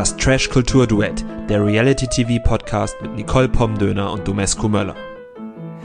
[0.00, 4.96] Das Trash Kultur Duett, der Reality TV Podcast mit Nicole Pomdöner und Domescu Möller.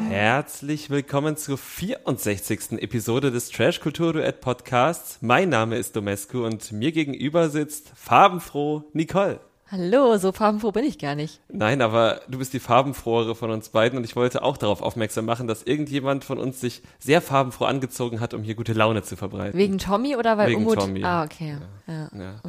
[0.07, 2.81] Herzlich willkommen zur 64.
[2.81, 5.17] Episode des Trash Kultur Duett Podcasts.
[5.19, 9.41] Mein Name ist Domescu und mir gegenüber sitzt farbenfroh Nicole.
[9.71, 11.39] Hallo, so farbenfroh bin ich gar nicht.
[11.49, 15.25] Nein, aber du bist die farbenfrohere von uns beiden und ich wollte auch darauf aufmerksam
[15.25, 19.15] machen, dass irgendjemand von uns sich sehr farbenfroh angezogen hat, um hier gute Laune zu
[19.15, 19.57] verbreiten.
[19.57, 20.75] Wegen Tommy oder weil Wegen Umut?
[20.79, 21.03] Tommy.
[21.03, 21.57] Ah, okay.
[21.87, 22.09] Ja.
[22.15, 22.41] Ja.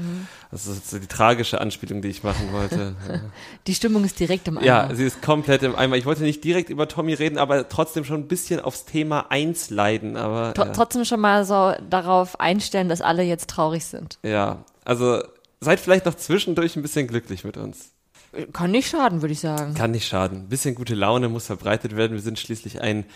[0.51, 2.95] Das ist so die tragische Anspielung, die ich machen wollte.
[3.67, 4.67] Die Stimmung ist direkt im Eimer.
[4.67, 5.97] ja, sie ist komplett im Eimer.
[5.97, 9.71] Ich wollte nicht direkt über Tommy reden, aber trotzdem schon ein bisschen aufs Thema eins
[9.71, 10.17] leiden.
[10.17, 10.73] Aber Tr ja.
[10.73, 14.19] Trotzdem schon mal so darauf einstellen, dass alle jetzt traurig sind.
[14.23, 15.23] ja, also
[15.61, 17.93] seid vielleicht noch zwischendurch ein bisschen glücklich mit uns.
[18.53, 19.75] Kann nicht schaden, würde ich sagen.
[19.75, 20.41] Kann nicht schaden.
[20.43, 22.13] Ein bisschen gute Laune muss verbreitet werden.
[22.13, 23.07] Wir sind schließlich ein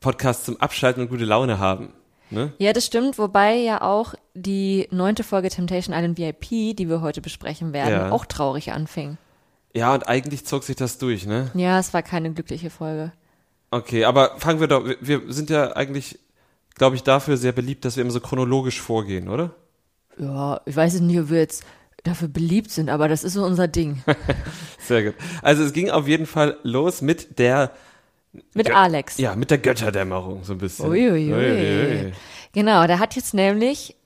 [0.00, 1.92] Podcast zum Abschalten und gute Laune haben.
[2.30, 2.52] Ne?
[2.58, 7.20] Ja, das stimmt, wobei ja auch die neunte Folge Temptation Island VIP, die wir heute
[7.20, 8.10] besprechen werden, Ja.
[8.12, 9.18] auch traurig anfing.
[9.74, 11.50] Ja, und eigentlich zog sich das durch, ne?
[11.54, 13.12] Ja, es war keine glückliche Folge.
[13.72, 16.18] Okay, aber fangen wir doch, wir- sind ja eigentlich,
[16.76, 19.54] glaube ich, dafür sehr beliebt, dass wir immer so chronologisch vorgehen, oder?
[20.18, 21.64] Ja, ich weiß nicht, ob wir jetzt
[22.04, 24.02] dafür beliebt sind, aber das ist so unser Ding.
[24.78, 25.14] Sehr gut.
[25.42, 27.72] Also es ging auf jeden Fall los mit der,
[28.54, 29.18] Mit Gö- Alex.
[29.18, 30.86] ja, mit der Götterdämmerung so ein bisschen.
[30.86, 31.32] Uiuiui.
[31.32, 32.12] Uiuiui.
[32.52, 33.96] Genau, der hat jetzt nämlich,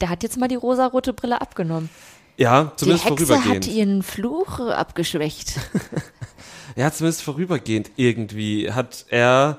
[0.00, 1.88] der hat jetzt mal die rosarote Brille abgenommen.
[2.36, 3.64] Ja, Die zumindest Hexe vorübergehend.
[3.66, 5.54] hat ihren Fluch abgeschwächt.
[6.76, 9.58] Ja, zumindest vorübergehend irgendwie hat er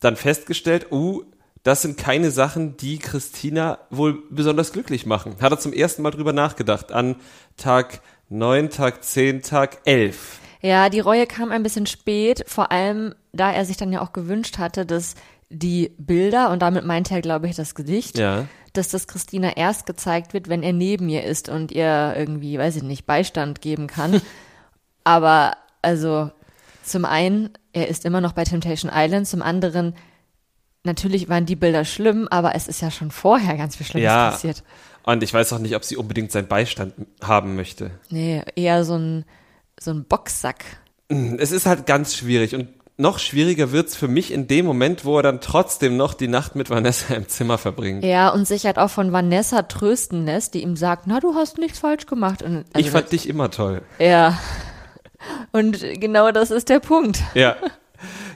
[0.00, 1.22] dann festgestellt, uh,
[1.64, 5.34] das sind keine Sachen, die Christina wohl besonders glücklich machen.
[5.40, 7.16] Hat er zum ersten Mal drüber nachgedacht an
[7.56, 10.38] Tag 9, Tag 10, Tag 11.
[10.60, 14.12] Ja, die Reue kam ein bisschen spät, vor allem da er sich dann ja auch
[14.12, 15.14] gewünscht hatte, dass
[15.50, 18.46] die Bilder, und damit meinte er, glaube ich, das Gedicht, Ja.
[18.72, 22.76] dass das Christina erst gezeigt wird, wenn er neben ihr ist und ihr irgendwie, weiß
[22.76, 24.20] ich nicht, Beistand geben kann.
[25.04, 26.30] Aber also
[26.82, 29.94] zum einen, er ist immer noch bei Temptation Island, zum anderen,
[30.84, 34.30] natürlich waren die Bilder schlimm, aber es ist ja schon vorher ganz viel Schlimmes Ja.
[34.30, 34.62] passiert.
[35.04, 37.90] Und ich weiß auch nicht, ob sie unbedingt seinen Beistand haben möchte.
[38.08, 39.24] Nee, eher so ein,
[39.78, 40.64] so ein Boxsack.
[41.08, 45.16] Es ist halt ganz schwierig und noch schwieriger wird's für mich in dem Moment, wo
[45.18, 48.04] er dann trotzdem noch die Nacht mit Vanessa im Zimmer verbringt.
[48.04, 51.58] Ja, und sich halt auch von Vanessa trösten lässt, die ihm sagt, na, du hast
[51.58, 52.42] nichts falsch gemacht.
[52.42, 53.82] Und, also ich fand dich immer toll.
[53.98, 54.38] Ja.
[55.52, 57.20] Und genau das ist der Punkt.
[57.34, 57.56] Ja.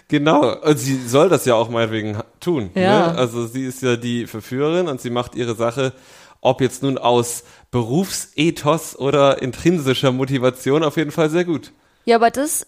[0.08, 2.70] Genau, und sie soll das ja auch meinetwegen tun.
[2.74, 3.12] Ja.
[3.12, 3.18] Ne?
[3.18, 5.92] Also sie ist ja die Verführerin und sie macht ihre Sache,
[6.40, 11.72] ob jetzt nun aus Berufsethos oder intrinsischer Motivation, auf jeden Fall sehr gut.
[12.04, 12.66] Ja, aber das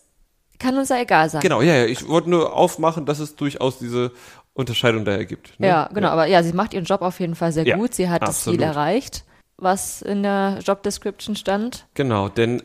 [0.58, 1.40] kann uns ja egal sein.
[1.40, 4.12] Genau, ja, ja, ich wollte nur aufmachen, dass es durchaus diese
[4.52, 5.58] Unterscheidung daher gibt.
[5.58, 5.68] Ne?
[5.68, 6.08] Ja, genau.
[6.08, 7.94] Aber ja, sie macht ihren Job auf jeden Fall sehr Ja, gut.
[7.94, 8.76] Sie hat das Ziel absolut.
[8.76, 9.24] erreicht,
[9.56, 11.86] was in der Job Description stand.
[11.94, 12.62] Genau, denn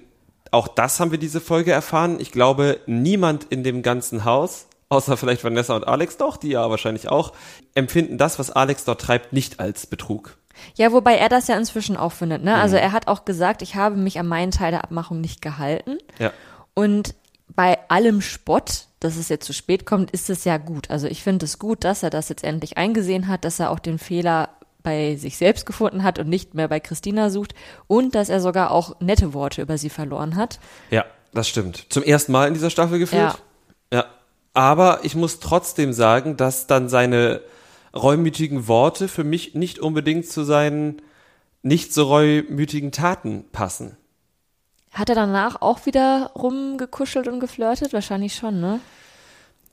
[0.56, 2.18] auch das haben wir diese Folge erfahren.
[2.20, 6.70] Ich glaube, niemand in dem ganzen Haus, außer vielleicht Vanessa und Alex, doch, die ja
[6.70, 7.34] wahrscheinlich auch,
[7.74, 10.38] empfinden das, was Alex dort treibt, nicht als Betrug.
[10.76, 12.44] Ja, wobei er das ja inzwischen auch findet.
[12.44, 12.52] Ne?
[12.52, 12.62] Mhm.
[12.62, 15.98] Also er hat auch gesagt, ich habe mich an meinen Teil der Abmachung nicht gehalten.
[16.18, 16.32] Ja.
[16.74, 17.16] Und
[17.50, 20.90] bei allem Spott, dass es jetzt zu spät kommt, ist es ja gut.
[20.90, 23.80] Also ich finde es gut, dass er das jetzt endlich eingesehen hat, dass er auch
[23.80, 24.50] den Fehler
[24.86, 27.54] bei sich selbst gefunden hat und nicht mehr bei Christina sucht
[27.88, 30.60] und dass er sogar auch nette Worte über sie verloren hat.
[30.92, 31.04] Ja,
[31.34, 31.88] das stimmt.
[31.90, 33.22] Zum ersten Mal in dieser Staffel gefühlt.
[33.22, 33.36] Ja.
[33.92, 34.06] Ja.
[34.54, 37.42] Aber ich muss trotzdem sagen, dass dann seine
[37.94, 41.02] reumütigen Worte für mich nicht unbedingt zu seinen
[41.62, 43.98] nicht so reumütigen Taten passen.
[44.94, 47.92] Hat er danach auch wieder rumgekuschelt und geflirtet?
[47.92, 48.80] Wahrscheinlich schon, ne?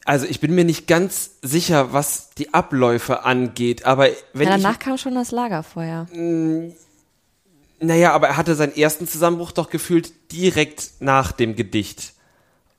[0.05, 4.63] Also ich bin mir nicht ganz sicher, was die Abläufe angeht, aber wenn Ja, ich
[4.63, 6.09] danach kam schon das Lagerfeuer.
[7.81, 12.15] Naja, aber er hatte seinen ersten Zusammenbruch doch gefühlt direkt nach dem Gedicht.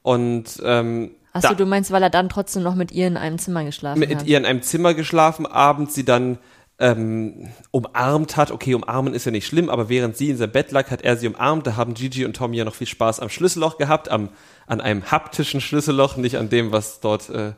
[0.01, 3.63] Und ähm, Achso, du meinst, weil er dann trotzdem noch mit ihr in einem Zimmer
[3.63, 4.25] geschlafen mit hat?
[4.25, 6.38] ihr in einem Zimmer geschlafen, abends sie dann
[6.78, 8.52] ähm, umarmt hat.
[8.52, 11.17] Okay, umarmen ist ja nicht schlimm, aber während sie in seinem Bett lag, hat er
[11.17, 11.66] sie umarmt.
[11.66, 14.29] Da haben Gigi und Tommy ja noch viel Spaß am Schlüsselloch gehabt, am,
[14.68, 17.54] an einem haptischen Schlüsselloch, nicht an dem, was dort äh,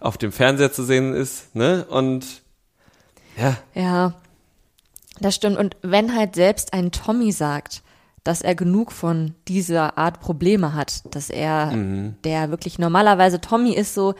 [0.00, 1.54] auf dem Fernseher zu sehen ist.
[1.54, 1.84] Ne?
[1.88, 2.24] Und
[3.36, 4.14] ja, Ja,
[5.20, 5.56] das stimmt.
[5.58, 7.82] Und wenn halt selbst ein Tommy sagt,
[8.24, 12.16] dass er genug von dieser Art Probleme hat, dass er, Mhm.
[12.24, 14.14] der wirklich normalerweise Tommy ist so,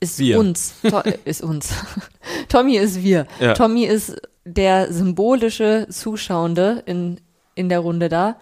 [0.00, 0.38] ist Wir.
[0.38, 1.72] uns, to ist uns.
[2.48, 3.26] Tommy ist wir.
[3.40, 3.54] Ja.
[3.54, 4.14] Tommy ist
[4.44, 7.20] der symbolische Zuschauende in,
[7.54, 8.36] in der Runde da.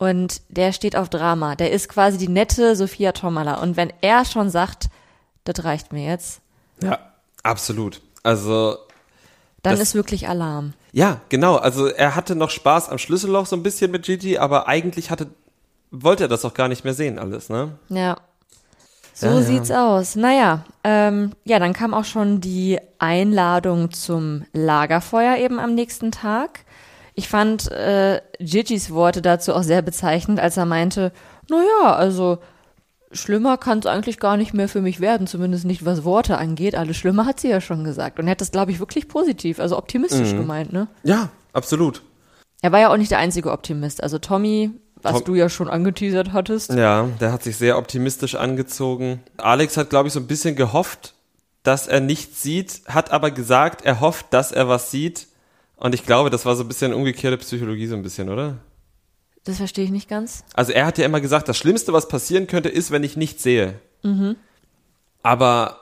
[0.00, 1.54] Und der steht auf Drama.
[1.56, 3.60] Der ist quasi die nette Sophia Tomala.
[3.60, 4.88] Und wenn er schon sagt,
[5.44, 6.40] das reicht mir jetzt,
[6.82, 6.98] Ja,
[7.42, 8.00] absolut.
[8.22, 8.76] Also
[9.62, 10.72] Dann Das- ist wirklich Alarm.
[10.92, 11.56] Ja, genau.
[11.56, 15.26] Also er hatte noch Spaß am Schlüsselloch so ein bisschen mit Gigi, aber eigentlich hatte,
[15.90, 17.72] wollte er das auch gar nicht mehr sehen alles, ne?
[17.90, 18.16] Ja.
[19.12, 19.42] So Ja, ja.
[19.42, 20.16] sieht's aus.
[20.16, 26.60] Naja, ähm, ja, dann kam auch schon die Einladung zum Lagerfeuer eben am nächsten Tag.
[27.20, 31.12] Ich fand äh, Gigis Worte dazu auch sehr bezeichnend, als er meinte,
[31.50, 32.38] naja, also
[33.12, 36.74] schlimmer kann es eigentlich gar nicht mehr für mich werden, zumindest nicht was Worte angeht.
[36.74, 38.18] Alles Schlimme hat sie ja schon gesagt.
[38.18, 40.88] Und er hat das, glaube ich, wirklich positiv, also optimistisch gemeint, ne?
[41.02, 42.00] Ja, absolut.
[42.62, 44.02] Er war ja auch nicht der einzige Optimist.
[44.02, 44.70] Also Tommy,
[45.02, 46.72] was Tom- du ja schon angeteasert hattest.
[46.72, 49.20] Ja, der hat sich sehr optimistisch angezogen.
[49.36, 51.12] Alex hat, glaube ich, so ein bisschen gehofft,
[51.64, 55.26] dass er nichts sieht, hat aber gesagt, er hofft, dass er was sieht.
[55.80, 58.58] Und ich glaube, das war so ein bisschen umgekehrte Psychologie, so ein bisschen, oder?
[59.44, 60.44] Das verstehe ich nicht ganz.
[60.54, 63.42] Also er hat ja immer gesagt, das Schlimmste, was passieren könnte, ist, wenn ich nichts
[63.42, 63.80] sehe.
[65.22, 65.80] Aber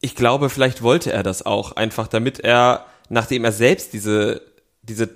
[0.00, 4.42] ich glaube, vielleicht wollte er das auch, einfach damit er, nachdem er selbst diese,
[4.82, 5.10] diese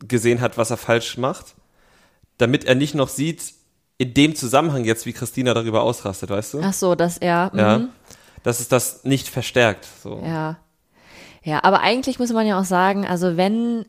[0.00, 1.54] gesehen hat, was er falsch macht,
[2.38, 3.52] damit er nicht noch sieht,
[3.98, 6.60] in dem Zusammenhang jetzt, wie Christina darüber ausrastet, weißt du?
[6.62, 7.50] Ach so, dass er.
[7.54, 7.78] Ja.
[7.78, 7.88] mhm.
[8.42, 9.86] Dass es das nicht verstärkt.
[10.02, 10.22] So.
[10.24, 10.58] Ja.
[11.46, 13.86] Ja, aber eigentlich muss man ja auch sagen, also wenn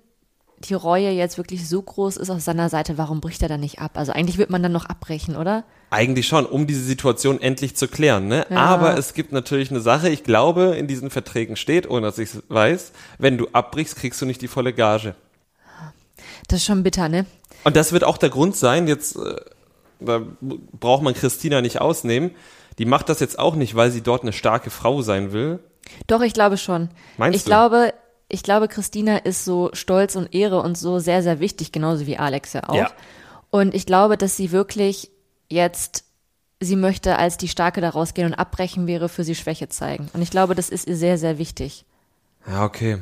[0.59, 3.79] die Reue jetzt wirklich so groß ist auf seiner Seite, warum bricht er dann nicht
[3.79, 3.91] ab?
[3.95, 5.63] Also eigentlich wird man dann noch abbrechen, oder?
[5.89, 8.27] Eigentlich schon, um diese Situation endlich zu klären.
[8.27, 8.45] Ne?
[8.51, 8.57] Ja.
[8.57, 12.35] Aber es gibt natürlich eine Sache, ich glaube, in diesen Verträgen steht, ohne dass ich
[12.35, 15.15] es weiß, wenn du abbrichst, kriegst du nicht die volle Gage.
[16.47, 17.25] Das ist schon bitter, ne?
[17.63, 19.35] Und das wird auch der Grund sein, jetzt äh,
[19.99, 20.21] da
[20.79, 22.31] braucht man Christina nicht ausnehmen.
[22.77, 25.59] Die macht das jetzt auch nicht, weil sie dort eine starke Frau sein will.
[26.07, 26.89] Doch, ich glaube schon.
[27.17, 27.49] Meinst ich du?
[27.49, 27.93] glaube,
[28.29, 32.17] ich glaube, Christina ist so Stolz und Ehre und so sehr, sehr wichtig, genauso wie
[32.17, 32.75] Alex ja auch.
[32.75, 32.91] Ja.
[33.49, 35.09] Und ich glaube, dass sie wirklich
[35.49, 36.03] jetzt,
[36.59, 40.09] sie möchte als die Starke da rausgehen und abbrechen wäre für sie Schwäche zeigen.
[40.13, 41.85] Und ich glaube, das ist ihr sehr, sehr wichtig.
[42.47, 42.97] Ja, okay.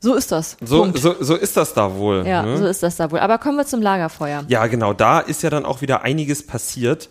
[0.00, 0.56] So ist das.
[0.60, 0.98] So, Punkt.
[0.98, 2.26] so, so ist das da wohl.
[2.26, 2.58] Ja, ne?
[2.58, 3.20] so ist das da wohl.
[3.20, 4.44] Aber kommen wir zum Lagerfeuer.
[4.48, 7.08] Ja, genau, da ist ja dann auch wieder einiges passiert.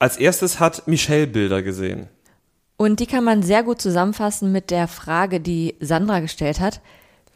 [0.00, 2.08] Als erstes hat Michelle Bilder gesehen.
[2.76, 6.80] Und die kann man sehr gut zusammenfassen mit der Frage, die Sandra gestellt hat.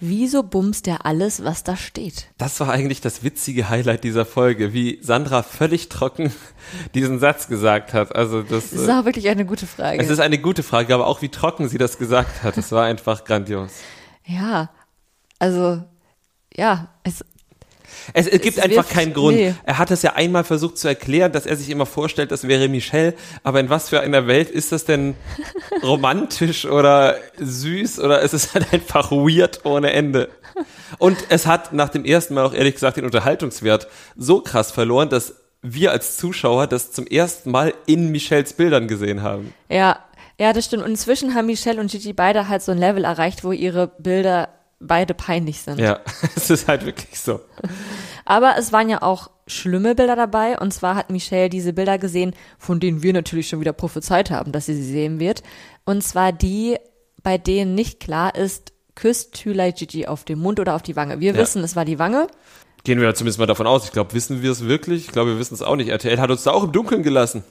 [0.01, 2.29] Wieso bumst der alles, was da steht?
[2.39, 6.33] Das war eigentlich das witzige Highlight dieser Folge, wie Sandra völlig trocken
[6.95, 8.15] diesen Satz gesagt hat.
[8.15, 10.01] Also das, Das ist auch wirklich eine gute Frage.
[10.01, 12.57] es ist eine gute Frage, aber auch wie trocken sie das gesagt hat.
[12.57, 13.73] Das war einfach grandios.
[14.25, 14.71] ja,
[15.41, 15.83] also,
[16.55, 17.25] ja, es,
[18.13, 19.37] Es, es gibt Es einfach wirft- keinen Grund.
[19.37, 19.55] nee.
[19.65, 22.69] Er hat es ja einmal versucht zu erklären, dass er sich immer vorstellt, das wäre
[22.69, 23.15] Michelle.
[23.43, 25.15] Aber in was für einer Welt ist das denn
[25.83, 30.29] romantisch oder süß oder ist es halt einfach weird ohne Ende?
[30.99, 35.09] Und es hat nach dem ersten Mal auch ehrlich gesagt den Unterhaltungswert so krass verloren,
[35.09, 39.53] dass wir als Zuschauer das zum ersten Mal in Michelles Bildern gesehen haben.
[39.69, 39.99] ja,
[40.41, 40.85] ja, das stimmt.
[40.85, 44.49] Und inzwischen haben Michelle und Gigi beide halt so ein Level erreicht, wo ihre Bilder
[44.81, 45.79] beide peinlich sind.
[45.81, 46.01] Ja,
[46.37, 47.41] es ist halt wirklich so.
[48.25, 50.59] Aber es waren ja auch schlimme Bilder dabei.
[50.59, 54.53] Und zwar hat Michelle diese Bilder gesehen, von denen wir natürlich schon wieder prophezeit haben,
[54.53, 55.43] dass sie sie sehen wird.
[55.85, 56.77] Und zwar die,
[57.23, 61.21] bei denen nicht klar ist, küsst Thülei Gigi auf den Mund oder auf die Wange.
[61.21, 61.39] Wir Ja.
[61.39, 62.27] wissen, es war die Wange.
[62.85, 63.85] Gehen wir zumindest mal davon aus.
[63.85, 65.07] Ich glaube, wissen wir es wirklich?
[65.07, 65.89] Ich glaube, wir wissen es auch nicht.
[65.89, 67.45] RTL hat uns da auch im Dunkeln gelassen.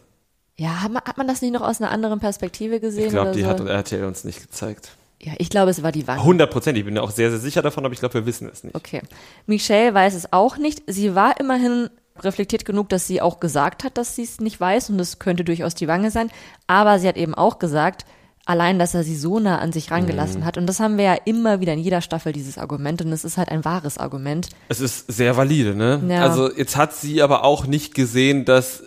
[0.55, 3.05] Ja, hat man, hat man das nicht noch aus einer anderen Perspektive gesehen?
[3.05, 3.47] Ich glaube, die so?
[3.47, 4.91] hat RTL uns nicht gezeigt.
[5.21, 6.19] Ja, ich glaube, es war die Wange.
[6.21, 6.77] 100 Prozent.
[6.77, 8.75] Ich bin mir auch sehr, sehr sicher davon, aber ich glaube, wir wissen es nicht.
[8.75, 9.01] Okay.
[9.47, 10.83] Michelle weiß es auch nicht.
[10.87, 11.89] Sie war immerhin
[12.19, 15.43] reflektiert genug, dass sie auch gesagt hat, dass sie es nicht weiß und es könnte
[15.43, 16.29] durchaus die Wange sein.
[16.67, 18.05] Aber sie hat eben auch gesagt,
[18.45, 20.57] allein, dass er sie so nah an sich rangelassen hat.
[20.57, 23.01] Und das haben wir ja immer wieder in jeder Staffel, dieses Argument.
[23.01, 24.49] Und es ist halt ein wahres Argument.
[24.69, 26.01] Es ist sehr valide, ne?
[26.07, 26.21] Ja.
[26.21, 28.83] Also jetzt hat sie aber auch nicht gesehen, dass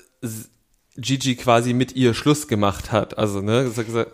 [0.96, 3.16] Gigi quasi mit ihr Schluss gemacht hat.
[3.16, 3.70] Also, ne?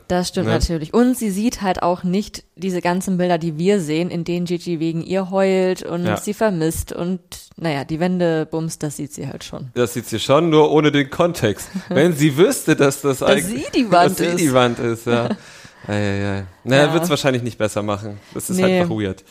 [0.08, 0.52] Das stimmt ne?
[0.52, 0.92] natürlich.
[0.92, 4.78] Und sie sieht halt auch nicht diese ganzen Bilder, die wir sehen, in denen Gigi
[4.78, 6.16] wegen ihr heult und Ja.
[6.18, 6.92] sie vermisst.
[6.92, 7.20] Und
[7.56, 9.70] naja, die Wände bumst, das sieht sie halt schon.
[9.74, 11.68] Das sieht sie schon, nur ohne den Kontext.
[11.88, 14.38] Wenn sie wüsste, dass das eigentlich sie die Wand dass sie ist.
[14.40, 15.30] die Wand ist, ja.
[15.88, 16.44] Eieiei.
[16.64, 16.92] Naja, Ja.
[16.92, 18.20] wird es wahrscheinlich nicht besser machen.
[18.34, 18.80] Das ist Nee.
[18.80, 19.24] einfach weird.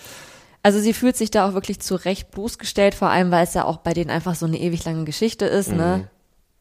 [0.64, 3.66] Also sie fühlt sich da auch wirklich zu Recht bloßgestellt, vor allem weil es ja
[3.66, 5.78] auch bei denen einfach so eine ewig lange Geschichte ist, Mhm.
[5.78, 6.08] ne?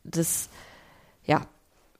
[0.06, 0.50] Das,
[1.24, 1.46] ja,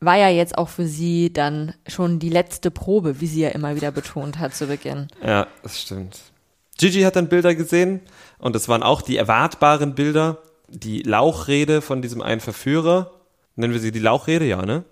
[0.00, 3.76] war ja jetzt auch für sie dann schon die letzte Probe, wie sie ja immer
[3.76, 5.08] wieder betont hat zu Beginn.
[5.24, 6.18] Ja, das stimmt.
[6.78, 8.00] Gigi hat dann Bilder gesehen
[8.38, 10.38] und es waren auch die erwartbaren Bilder.
[10.68, 13.12] Die Lauchrede von diesem einen Verführer.
[13.54, 14.84] Nennen wir sie die Lauchrede, ja, ne?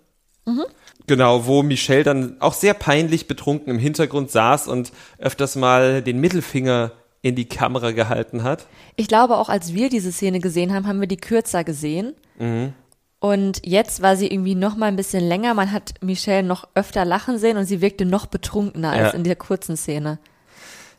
[1.06, 6.20] Genau, wo Michelle dann auch sehr peinlich betrunken im Hintergrund saß und öfters mal den
[6.20, 8.66] Mittelfinger in die Kamera gehalten hat.
[8.96, 12.14] Ich glaube, auch als wir diese Szene gesehen haben, haben wir die kürzer gesehen.
[12.38, 12.74] Mhm.
[13.22, 15.54] Und jetzt war sie irgendwie noch mal ein bisschen länger.
[15.54, 19.04] Man hat Michelle noch öfter lachen sehen und sie wirkte noch betrunkener Ja.
[19.04, 20.18] als in der kurzen Szene.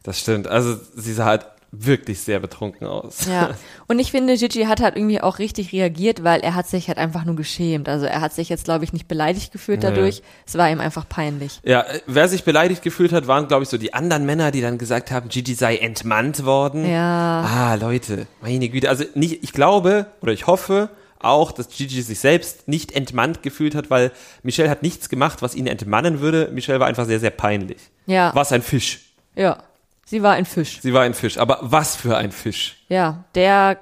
[0.04, 0.48] Das stimmt.
[0.48, 3.26] Also sie sah halt wirklich sehr betrunken aus.
[3.26, 3.50] Ja.
[3.88, 6.98] Und ich finde, Gigi hat halt irgendwie auch richtig reagiert, weil er hat sich halt
[6.98, 7.90] einfach nur geschämt.
[7.90, 10.20] Also er hat sich jetzt, glaube ich, nicht beleidigt gefühlt dadurch.
[10.20, 10.26] Nee.
[10.46, 11.60] Es war ihm einfach peinlich.
[11.66, 14.78] Ja, wer sich beleidigt gefühlt hat, waren, glaube ich, so die anderen Männer, die dann
[14.78, 16.90] gesagt haben, Gigi sei entmannt worden.
[16.90, 17.42] Ja.
[17.42, 18.88] Ah, Leute, meine Güte.
[18.88, 20.90] Also nicht, ich glaube oder ich hoffe,
[21.24, 24.12] auch, dass Gigi sich selbst nicht entmannt gefühlt hat, weil
[24.44, 26.50] Michelle hat nichts gemacht, was ihn entmannen würde.
[26.52, 27.82] Michelle war einfach sehr, sehr peinlich.
[28.06, 28.32] Ja.
[28.34, 29.14] Was ein Fisch.
[29.36, 29.64] Ja.
[30.06, 30.80] Sie war ein Fisch.
[30.82, 31.38] Sie war ein Fisch.
[31.38, 32.84] Aber was für ein Fisch?
[32.90, 33.80] Ja, der,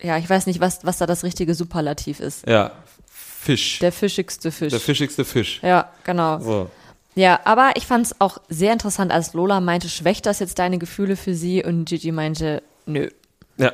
[0.00, 2.46] ja, ich weiß nicht, was, was da das richtige Superlativ ist.
[2.46, 2.72] Ja,
[3.40, 3.78] Fisch.
[3.78, 4.70] Der fischigste Fisch.
[4.70, 5.60] Der fischigste Fisch.
[5.62, 6.38] Ja, genau.
[6.40, 6.70] So.
[7.14, 10.78] Ja, aber ich fand es auch sehr interessant, als Lola meinte, schwächt das jetzt deine
[10.78, 11.64] Gefühle für sie?
[11.64, 13.08] Und Gigi meinte, nö.
[13.56, 13.72] Ja.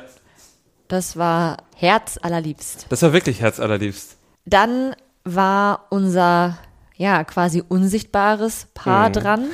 [0.87, 2.87] Das war Herz allerliebst.
[2.89, 4.17] Das war wirklich Herz allerliebst.
[4.45, 6.57] Dann war unser,
[6.95, 9.13] ja, quasi unsichtbares Paar mhm.
[9.13, 9.45] dran.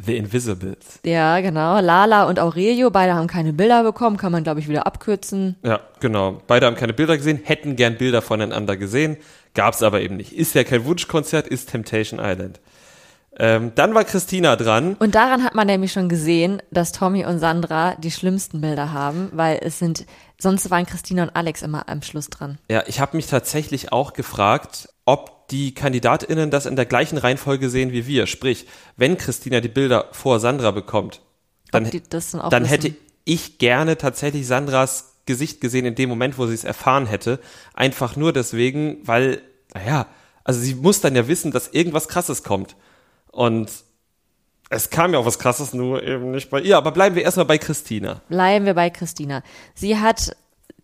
[0.00, 1.00] The Invisibles.
[1.04, 1.80] Ja, genau.
[1.80, 5.56] Lala und Aurelio, beide haben keine Bilder bekommen, kann man, glaube ich, wieder abkürzen.
[5.64, 6.40] Ja, genau.
[6.46, 9.16] Beide haben keine Bilder gesehen, hätten gern Bilder voneinander gesehen,
[9.54, 10.32] gab es aber eben nicht.
[10.32, 12.60] Ist ja kein Wunschkonzert, ist Temptation Island.
[13.40, 14.96] Ähm, dann war Christina dran.
[14.98, 19.30] Und daran hat man nämlich schon gesehen, dass Tommy und Sandra die schlimmsten Bilder haben,
[19.32, 20.06] weil es sind,
[20.38, 22.58] sonst waren Christina und Alex immer am Schluss dran.
[22.70, 27.70] Ja, ich habe mich tatsächlich auch gefragt, ob die KandidatInnen das in der gleichen Reihenfolge
[27.70, 28.26] sehen wie wir.
[28.26, 28.66] Sprich,
[28.96, 31.20] wenn Christina die Bilder vor Sandra bekommt,
[31.70, 36.54] dann, dann, dann hätte ich gerne tatsächlich Sandras Gesicht gesehen in dem Moment, wo sie
[36.54, 37.38] es erfahren hätte.
[37.74, 39.42] Einfach nur deswegen, weil,
[39.74, 40.06] naja,
[40.42, 42.74] also sie muss dann ja wissen, dass irgendwas Krasses kommt.
[43.30, 43.70] Und
[44.70, 46.76] es kam ja auch was Krasses, nur eben nicht bei ihr.
[46.76, 48.20] Aber bleiben wir erstmal bei Christina.
[48.28, 49.42] Bleiben wir bei Christina.
[49.74, 50.36] Sie hat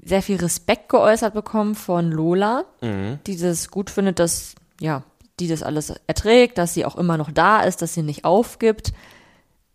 [0.03, 3.19] sehr viel Respekt geäußert bekommen von Lola, mhm.
[3.27, 5.03] die das gut findet, dass, ja,
[5.41, 8.93] die das alles erträgt, dass sie auch immer noch da ist, dass sie nicht aufgibt.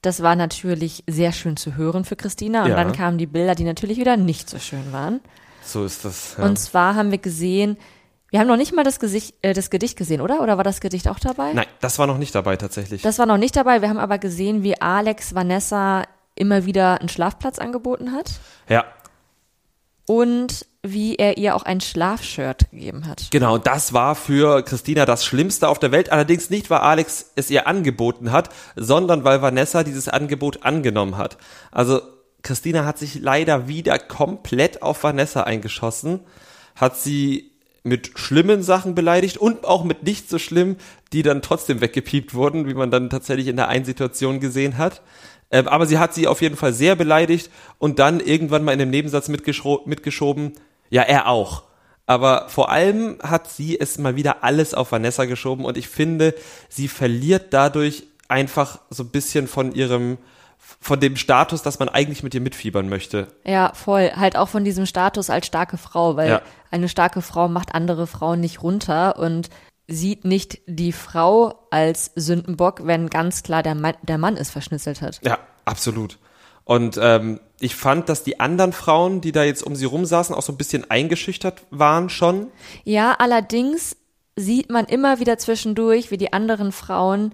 [0.02, 2.64] Das war natürlich sehr schön zu hören für Christina.
[2.64, 2.76] Und ja.
[2.76, 5.20] dann kamen die Bilder, die natürlich wieder nicht so schön waren.
[5.64, 6.36] So ist das.
[6.38, 6.46] Ja.
[6.46, 7.78] Und zwar haben wir gesehen,
[8.32, 10.42] wir haben noch nicht mal das, Gesicht, äh, das Gedicht gesehen, oder?
[10.42, 11.54] Oder war das Gedicht auch dabei?
[11.54, 13.02] Nein, das war noch nicht dabei tatsächlich.
[13.02, 13.82] Das war noch nicht dabei.
[13.82, 16.04] Wir haben aber gesehen, wie Alex Vanessa
[16.36, 18.32] immer wieder einen Schlafplatz angeboten hat.
[18.68, 18.86] Ja.
[20.06, 23.28] Und wie er ihr auch ein Schlafshirt gegeben hat.
[23.32, 26.12] Genau, das war für Christina das Schlimmste auf der Welt.
[26.12, 31.38] Allerdings nicht, weil Alex es ihr angeboten hat, sondern weil Vanessa dieses Angebot angenommen hat.
[31.72, 32.02] Also
[32.44, 36.22] Christina hat sich leider wieder komplett auf Vanessa eingeschossen,
[36.76, 37.49] hat sie
[37.84, 40.78] mit schlimmen Sachen beleidigt und auch mit nicht so schlimm,
[41.14, 45.02] die dann trotzdem weggepiept wurden, wie man dann tatsächlich in der einen Situation gesehen hat.
[45.52, 48.80] Ähm, aber sie hat sie auf jeden Fall sehr beleidigt und dann irgendwann mal in
[48.80, 50.54] dem Nebensatz mitgeschoben,
[50.90, 51.64] ja, er auch.
[52.06, 56.34] Aber vor allem hat sie es mal wieder alles auf Vanessa geschoben und ich finde,
[56.68, 60.18] sie verliert dadurch einfach so ein bisschen von ihrem
[60.80, 63.28] von dem Status, dass man eigentlich mit ihr mitfiebern möchte.
[63.46, 64.12] Ja, voll.
[64.16, 66.42] Halt auch von diesem Status als starke Frau, weil ja.
[66.72, 69.50] eine starke Frau macht andere Frauen nicht runter und
[69.88, 75.02] sieht nicht die Frau als Sündenbock, wenn ganz klar der Mann, der Mann es verschnitzelt
[75.02, 75.20] hat.
[75.24, 76.20] Ja, absolut.
[76.64, 80.44] Und ähm, ich fand, dass die anderen Frauen, die da jetzt um sie rumsaßen, auch
[80.44, 82.52] so ein bisschen eingeschüchtert waren schon.
[82.84, 83.98] Ja, allerdings
[84.36, 87.34] sieht man immer wieder zwischendurch, wie die anderen Frauen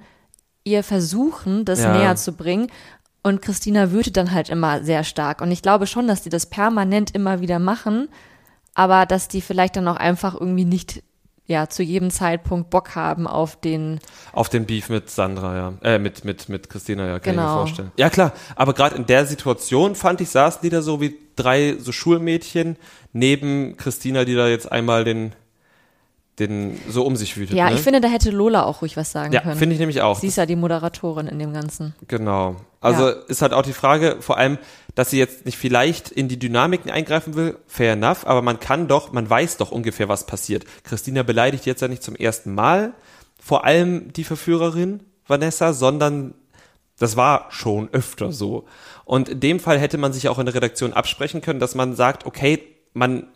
[0.64, 1.96] ihr versuchen, das ja.
[1.96, 2.72] näher zu bringen.
[3.26, 5.42] Und Christina wütet dann halt immer sehr stark.
[5.42, 8.08] Und ich glaube schon, dass die das permanent immer wieder machen,
[8.76, 11.02] aber dass die vielleicht dann auch einfach irgendwie nicht
[11.48, 14.00] ja zu jedem Zeitpunkt Bock haben auf den
[14.32, 17.42] auf den Beef mit Sandra ja äh, mit mit mit Christina ja kann genau.
[17.42, 17.58] ich mir genau.
[17.58, 21.16] vorstellen ja klar aber gerade in der Situation fand ich saßen die da so wie
[21.36, 22.78] drei so Schulmädchen
[23.14, 25.34] neben Christina die da jetzt einmal den
[26.40, 27.56] den so um sich wütet.
[27.56, 27.76] Ja, ne?
[27.76, 29.54] ich finde, da hätte Lola auch ruhig was sagen ja, können.
[29.54, 30.20] Ja, finde ich nämlich auch.
[30.20, 31.96] Sie ist ja die Moderatorin in dem Ganzen.
[32.08, 32.58] Genau.
[32.86, 33.16] Also ja.
[33.28, 34.58] ist halt auch die Frage, vor allem,
[34.94, 38.88] dass sie jetzt nicht vielleicht in die Dynamiken eingreifen will, fair enough, aber man kann
[38.88, 40.66] doch, man weiß doch ungefähr, was passiert.
[40.84, 42.94] Christina beleidigt jetzt ja nicht zum ersten Mal,
[43.42, 46.36] vor allem die Verführerin Vanessa, sondern
[47.00, 48.66] das war schon öfter so.
[49.04, 51.96] Und in dem Fall hätte man sich auch in der Redaktion absprechen können, dass man
[51.96, 52.62] sagt, okay,
[52.94, 53.28] man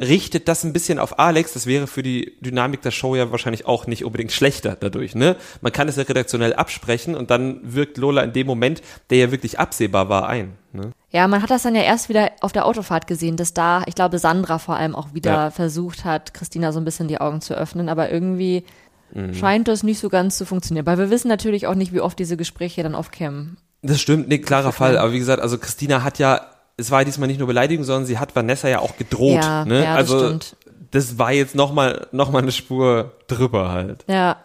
[0.00, 1.52] richtet das ein bisschen auf Alex.
[1.52, 5.14] Das wäre für die Dynamik der Show ja wahrscheinlich auch nicht unbedingt schlechter dadurch.
[5.14, 5.36] Ne?
[5.60, 8.80] Man kann es ja redaktionell absprechen und dann wirkt Lola in dem Moment,
[9.10, 10.54] der ja wirklich absehbar war, ein.
[10.72, 10.92] Ne?
[11.10, 13.94] Ja, man hat das dann ja erst wieder auf der Autofahrt gesehen, dass da, ich
[13.94, 15.50] glaube, Sandra vor allem auch wieder ja.
[15.50, 18.64] versucht hat, Christina so ein bisschen die Augen zu öffnen, aber irgendwie
[19.12, 19.34] mhm.
[19.34, 20.86] scheint das nicht so ganz zu funktionieren.
[20.86, 23.58] Weil wir wissen natürlich auch nicht, wie oft diese Gespräche dann aufkämen.
[23.82, 24.96] Das stimmt, nee, klarer Fall.
[24.98, 26.46] Aber wie gesagt, also Christina hat ja
[26.80, 29.42] es war diesmal nicht nur Beleidigung, sondern sie hat Vanessa ja auch gedroht.
[29.42, 29.84] Ja, ne?
[29.84, 30.56] ja, also das, stimmt.
[30.90, 34.04] das war jetzt nochmal noch mal eine Spur drüber halt.
[34.08, 34.36] Ja.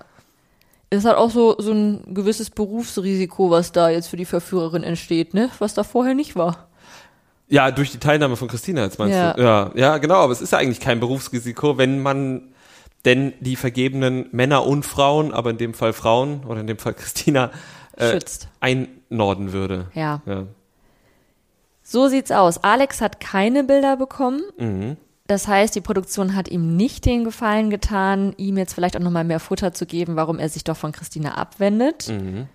[0.89, 5.33] ist halt auch so, so ein gewisses Berufsrisiko, was da jetzt für die Verführerin entsteht,
[5.33, 5.49] ne?
[5.59, 6.67] Was da vorher nicht war.
[7.47, 9.33] Ja, durch die Teilnahme von Christina jetzt meinst Ja.
[9.33, 9.41] du?
[9.41, 12.41] Ja, ja, genau, aber es ist ja eigentlich kein Berufsrisiko, wenn man
[13.05, 16.93] denn die vergebenen Männer und Frauen, aber in dem Fall Frauen oder in dem Fall
[16.95, 17.51] Christina
[17.97, 18.47] äh, Schützt.
[18.61, 19.87] einnorden würde.
[19.93, 20.21] Ja.
[20.25, 20.45] Ja.
[21.87, 22.63] So sieht's aus.
[22.63, 24.41] Alex hat keine Bilder bekommen.
[24.57, 24.97] Mhm.
[25.27, 29.23] Das heißt, die Produktion hat ihm nicht den Gefallen getan, ihm jetzt vielleicht auch nochmal
[29.23, 32.09] mehr Futter zu geben, warum er sich doch von Christina abwendet.
[32.09, 32.47] Mhm.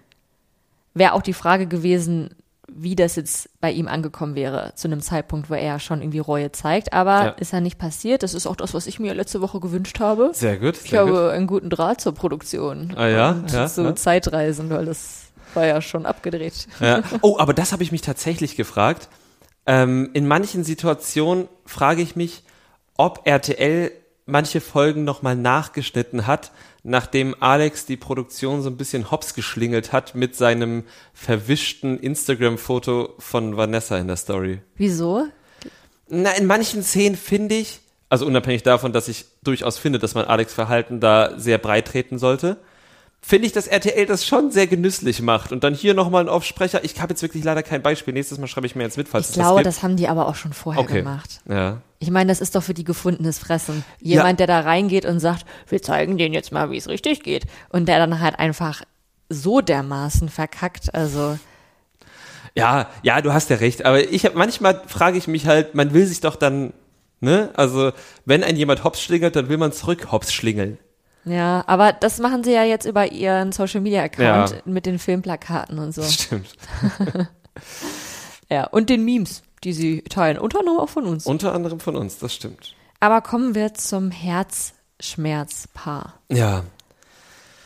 [0.94, 2.30] Wäre auch die Frage gewesen,
[2.72, 6.50] wie das jetzt bei ihm angekommen wäre, zu einem Zeitpunkt, wo er schon irgendwie Reue
[6.52, 6.92] zeigt.
[6.92, 7.28] Aber Ja.
[7.30, 8.22] ist ja nicht passiert.
[8.24, 10.30] Das ist auch das, was ich mir letzte Woche gewünscht habe.
[10.32, 10.76] Sehr gut.
[10.84, 11.14] Ich Sehr gut.
[11.14, 12.92] habe einen guten Draht zur Produktion.
[12.96, 13.94] Ah ja, Und ja, so ja.
[13.96, 16.68] Zeitreisen, weil das war ja schon abgedreht.
[16.80, 17.02] Ja.
[17.22, 19.08] Oh, aber das habe ich mich tatsächlich gefragt.
[19.66, 22.42] Ähm, in manchen Situationen frage ich mich,
[22.96, 23.92] ob RTL
[24.26, 26.52] manche Folgen nochmal nachgeschnitten hat,
[26.82, 33.56] nachdem Alex die Produktion so ein bisschen hops geschlingelt hat mit seinem verwischten Instagram-Foto von
[33.56, 34.60] Vanessa in der Story.
[34.76, 35.26] Wieso?
[36.08, 40.24] Na, in manchen Szenen finde ich, also unabhängig davon, dass ich durchaus finde, dass man
[40.24, 42.56] Alex Verhalten da sehr breit treten sollte,
[43.22, 45.52] finde ich, dass RTL das schon sehr genüsslich macht.
[45.52, 46.82] Und dann hier nochmal ein Aufsprecher.
[46.84, 48.14] Ich habe jetzt wirklich leider kein Beispiel.
[48.14, 50.08] Nächstes Mal schreibe ich mir jetzt mit, falls Ich es glaube, das das haben die
[50.08, 50.82] aber auch schon vorher.
[50.82, 50.98] Okay.
[50.98, 51.40] gemacht.
[51.48, 51.82] Ja.
[51.98, 53.84] Ich meine, das ist doch für die gefundenes Fressen.
[54.00, 57.44] Jemand, der da reingeht und sagt, wir zeigen denen jetzt mal, wie es richtig geht.
[57.68, 58.82] Und der dann halt einfach
[59.28, 60.94] so dermaßen verkackt.
[60.94, 61.38] Also,
[62.56, 63.84] Ja, ja, du hast ja recht.
[63.84, 66.72] Aber ich hab, manchmal frage ich mich halt, man will sich doch dann,
[67.20, 67.50] ne?
[67.54, 67.92] Also,
[68.24, 70.78] wenn ein jemand hops schlingelt, dann will man zurück hops schlingeln.
[71.24, 74.56] Ja, aber das machen sie ja jetzt über ihren Social Media Account Ja.
[74.64, 76.02] mit den Filmplakaten und so.
[76.10, 76.54] Stimmt.
[78.48, 80.38] Ja, und den Memes, die sie teilen.
[80.38, 81.24] Unter anderem auch von uns.
[81.26, 82.74] Unter anderem von uns, das stimmt.
[82.98, 86.14] Aber kommen wir zum Herzschmerzpaar.
[86.28, 86.64] Ja.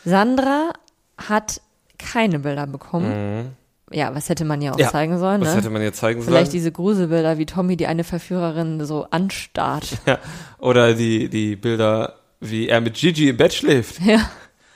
[0.03, 0.73] Sandra
[1.17, 1.61] hat
[1.97, 3.55] keine Bilder bekommen.
[3.91, 4.81] Ja, was hätte man ja auch Mhm.
[4.81, 5.55] Ja, zeigen sollen, Was ne?
[5.57, 6.53] hätte man jetzt zeigen Vielleicht sollen?
[6.53, 9.97] diese Gruselbilder, wie Tommy die eine Verführerin so anstarrt.
[10.05, 10.19] Ja.
[10.59, 12.15] Oder die, die Bilder,
[12.49, 13.99] wie er mit Gigi im Bett schläft.
[14.05, 14.29] Ja.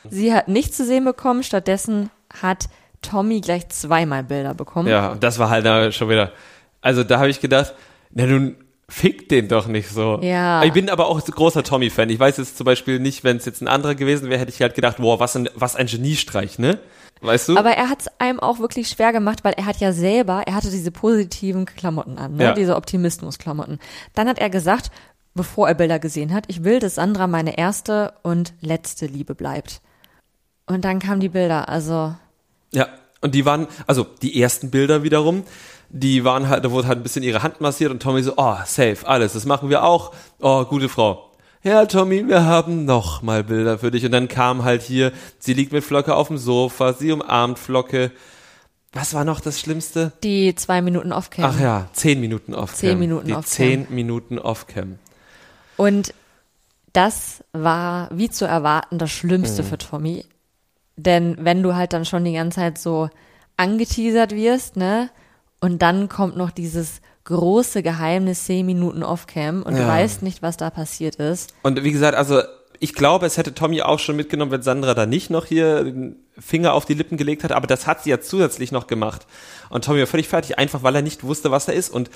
[0.10, 2.10] Sie hat nichts zu sehen bekommen, stattdessen
[2.42, 2.70] hat
[3.02, 4.88] Tommy gleich zweimal Bilder bekommen.
[4.88, 6.32] Ja, und das war halt da schon wieder.
[6.82, 7.74] Also da habe ich gedacht,
[8.12, 8.56] na nun
[8.88, 10.20] fick den doch nicht so.
[10.22, 10.64] Ja.
[10.64, 12.10] Ich bin aber auch großer Tommy-Fan.
[12.10, 14.62] Ich weiß jetzt zum Beispiel nicht, wenn es jetzt ein anderer gewesen wäre, hätte ich
[14.62, 16.80] halt gedacht, boah, was ein, was ein Geniestreich, ne?
[17.22, 17.58] Weißt du?
[17.58, 20.56] Aber er hat es einem auch wirklich schwer gemacht, weil er hat ja selber, er
[20.56, 22.46] hatte diese positiven Klamotten an, ne?
[22.46, 22.54] Ja.
[22.54, 23.80] diese Optimismus-Klamotten.
[24.16, 24.90] Dann hat er gesagt,
[25.36, 29.82] bevor er Bilder gesehen hat, ich will, dass Sandra meine erste und letzte Liebe bleibt.
[30.66, 32.16] Und dann kamen die Bilder, also
[32.72, 32.88] Ja,
[33.22, 35.44] und die waren, also die ersten Bilder wiederum,
[35.90, 38.56] die waren halt, da wurde halt ein bisschen ihre Hand massiert und Tommy so, oh,
[38.66, 40.14] safe, alles, das machen wir auch.
[40.40, 41.32] Oh, gute Frau.
[41.64, 44.06] Ja, Tommy, wir haben noch mal Bilder für dich.
[44.06, 48.12] Und dann kam halt hier, sie liegt mit Flocke auf dem Sofa, sie umarmt Flocke.
[48.94, 50.14] Was war noch das Schlimmste?
[50.24, 51.46] die zwei Minuten Off-Cam.
[51.46, 52.78] Ach ja, zehn Minuten Off-Cam.
[52.78, 53.46] Zehn Minuten Die Off-Cam.
[53.52, 55.00] zehn Minuten Off-Cam.
[55.80, 56.14] Und
[56.92, 60.26] das war, wie zu erwarten, das Schlimmste für Tommy.
[60.98, 63.10] Denn wenn du halt dann schon die ganze Zeit so
[63.56, 65.10] angeteasert wirst, ne,
[65.62, 69.88] und dann kommt noch dieses große Geheimnis 10 Minuten Off-Cam und du Ja.
[69.88, 71.54] weißt nicht, was da passiert ist.
[71.62, 72.42] Und wie gesagt, also
[72.82, 76.18] ich glaube, es hätte Tommy auch schon mitgenommen, wenn Sandra da nicht noch hier den
[76.38, 79.28] Finger auf die Lippen gelegt hat, aber das hat sie ja zusätzlich noch gemacht.
[79.70, 82.10] Und Tommy war völlig fertig, einfach weil er nicht wusste, was da ist und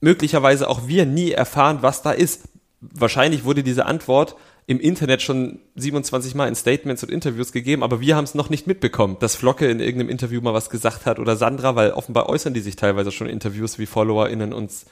[0.00, 2.48] möglicherweise auch wir nie erfahren, was da ist.
[2.80, 4.36] Wahrscheinlich wurde diese Antwort
[4.66, 8.50] im Internet schon 27 Mal in Statements und Interviews gegeben, aber wir haben es noch
[8.50, 12.28] nicht mitbekommen, dass Flocke in irgendeinem Interview mal was gesagt hat oder Sandra, weil offenbar
[12.28, 14.84] äußern die sich teilweise schon in Interviews, wie FollowerInnen uns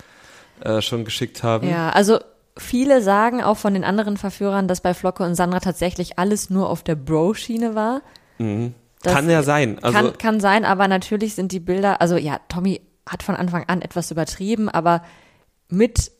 [0.61, 1.69] äh, schon geschickt haben.
[1.69, 2.19] Ja, also
[2.57, 6.71] viele sagen auch von den anderen Verführern, dass bei Flocke und Sandra tatsächlich alles nur
[6.71, 8.01] auf der Bro-Schiene war.
[9.03, 9.79] Das Kann ja sein.
[9.83, 13.65] Also, kann, kann sein, aber natürlich sind die Bilder, also ja, Tommy hat von Anfang
[13.69, 15.03] an etwas übertrieben, aber
[15.69, 16.11] mit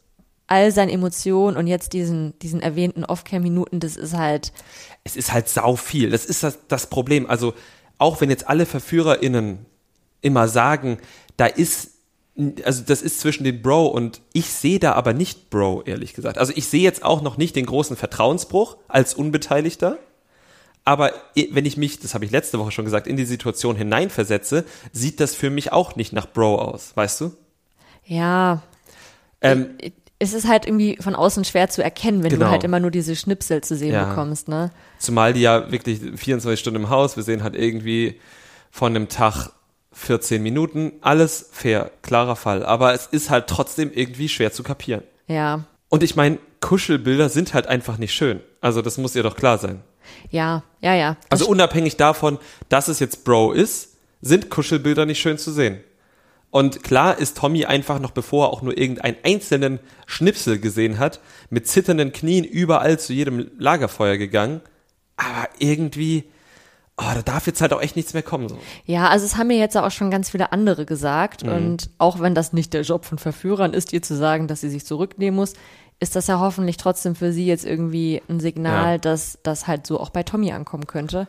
[0.47, 4.53] all seinen Emotionen und jetzt diesen, diesen erwähnten Off-Cam-Minuten, das ist halt,
[5.05, 6.11] es ist halt sau viel.
[6.11, 7.29] Das ist das, das Problem.
[7.29, 7.55] Also,
[7.99, 9.65] auch wenn jetzt alle VerführerInnen
[10.21, 10.99] immer sagen,
[11.37, 11.93] da ist,
[12.65, 16.39] also das ist zwischen den Bro und ich sehe da aber nicht Bro, ehrlich gesagt.
[16.39, 19.99] Also ich sehe jetzt auch noch nicht den großen Vertrauensbruch als Unbeteiligter.
[20.85, 24.65] Aber wenn ich mich, das habe ich letzte Woche schon gesagt, in die Situation hineinversetze,
[24.93, 27.33] sieht das für mich auch nicht nach Bro aus, weißt du?
[28.05, 28.63] ja,
[29.41, 29.79] Ähm,
[30.19, 32.47] es ist halt irgendwie von außen schwer zu erkennen, wenn Genau.
[32.47, 34.05] du halt immer nur diese Schnipsel zu sehen Ja.
[34.05, 34.71] bekommst, ne?
[34.99, 38.19] Zumal die ja wirklich 24 Stunden im Haus, wir sehen halt irgendwie
[38.71, 39.51] von einem Tag
[39.93, 42.65] 14 Minuten, alles fair, klarer Fall.
[42.65, 45.03] Aber es ist halt trotzdem irgendwie schwer zu kapieren.
[45.27, 45.65] Ja.
[45.89, 48.41] Und ich meine, Kuschelbilder sind halt einfach nicht schön.
[48.61, 49.83] Also das muss ihr doch klar sein.
[50.31, 51.17] Ja, ja, ja.
[51.31, 55.81] Also unabhängig davon, dass es jetzt Bro ist, sind Kuschelbilder nicht schön zu sehen.
[56.57, 61.21] Und klar ist Tommy einfach noch bevor er auch nur irgendeinen einzelnen Schnipsel gesehen hat,
[61.51, 64.63] mit zitternden Knien überall zu jedem Lagerfeuer gegangen.
[65.19, 66.25] Aber irgendwie,
[66.97, 68.49] oh, da darf jetzt halt auch echt nichts mehr kommen.
[68.49, 68.57] So.
[68.87, 71.45] Ja, also es haben mir jetzt auch schon ganz viele andere gesagt.
[71.45, 71.53] Mhm.
[71.53, 74.71] Und auch wenn das nicht der Job von Verführern ist, ihr zu sagen, dass sie
[74.71, 75.53] sich zurücknehmen muss,
[76.01, 78.99] ist das ja hoffentlich trotzdem für sie jetzt irgendwie ein Signal, Ja.
[78.99, 81.29] dass das halt so auch bei Tommy ankommen könnte.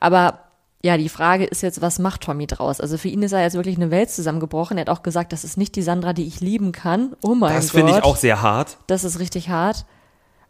[0.00, 0.40] Aber
[0.84, 2.78] ja, die Frage ist jetzt, was macht Tommy draus?
[2.78, 4.76] Also für ihn ist er jetzt wirklich eine Welt zusammengebrochen.
[4.76, 7.16] Er hat auch gesagt, das ist nicht die Sandra, die ich lieben kann.
[7.22, 7.80] Oh mein Das Gott.
[7.80, 8.76] finde ich auch sehr hart.
[8.86, 9.86] Das ist richtig hart.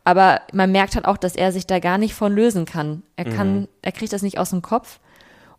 [0.03, 3.05] Aber man merkt halt auch, dass er sich da gar nicht von lösen kann.
[3.15, 4.99] Er kann, er kriegt das nicht aus dem Kopf.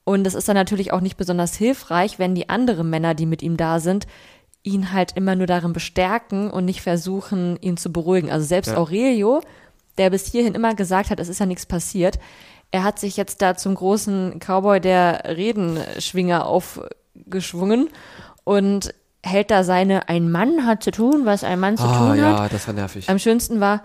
[0.03, 3.41] Und es ist dann natürlich auch nicht besonders hilfreich, wenn die anderen Männer, die mit
[3.41, 4.07] ihm da sind,
[4.61, 8.29] ihn halt immer nur darin bestärken und nicht versuchen, ihn zu beruhigen.
[8.29, 8.77] Also selbst Ja.
[8.77, 9.41] Aurelio,
[9.97, 12.19] der bis hierhin immer gesagt hat, es ist ja nichts passiert,
[12.71, 17.89] er hat sich jetzt da zum großen Cowboy der Redenschwinger aufgeschwungen
[18.43, 22.09] und hält da seine Ein Mann hat zu tun, was ein Mann zu Ah, tun
[22.11, 22.17] hat.
[22.17, 23.09] ja, das war nervig.
[23.09, 23.81] Am schönsten war,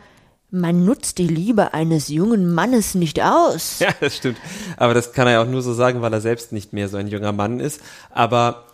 [0.50, 3.78] man nutzt die Liebe eines jungen Mannes nicht aus.
[3.80, 4.38] Ja, das stimmt.
[4.76, 6.96] Aber das kann er ja auch nur so sagen, weil er selbst nicht mehr so
[6.96, 7.80] ein junger Mann ist.
[8.10, 8.64] Aber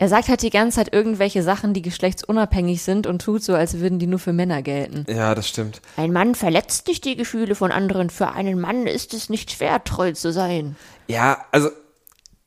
[0.00, 3.80] Er sagt halt die ganze Zeit irgendwelche Sachen, die geschlechtsunabhängig sind und tut so, als
[3.80, 5.04] würden die nur für Männer gelten.
[5.12, 5.80] ja, das stimmt.
[5.96, 8.08] Ein Mann verletzt nicht die Gefühle von anderen.
[8.10, 10.76] Für einen Mann ist es nicht schwer, treu zu sein.
[11.08, 11.70] Ja, also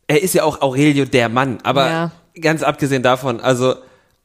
[0.08, 2.12] er ist ja auch Aurelio der Mann, aber Ja.
[2.40, 3.76] ganz abgesehen davon, also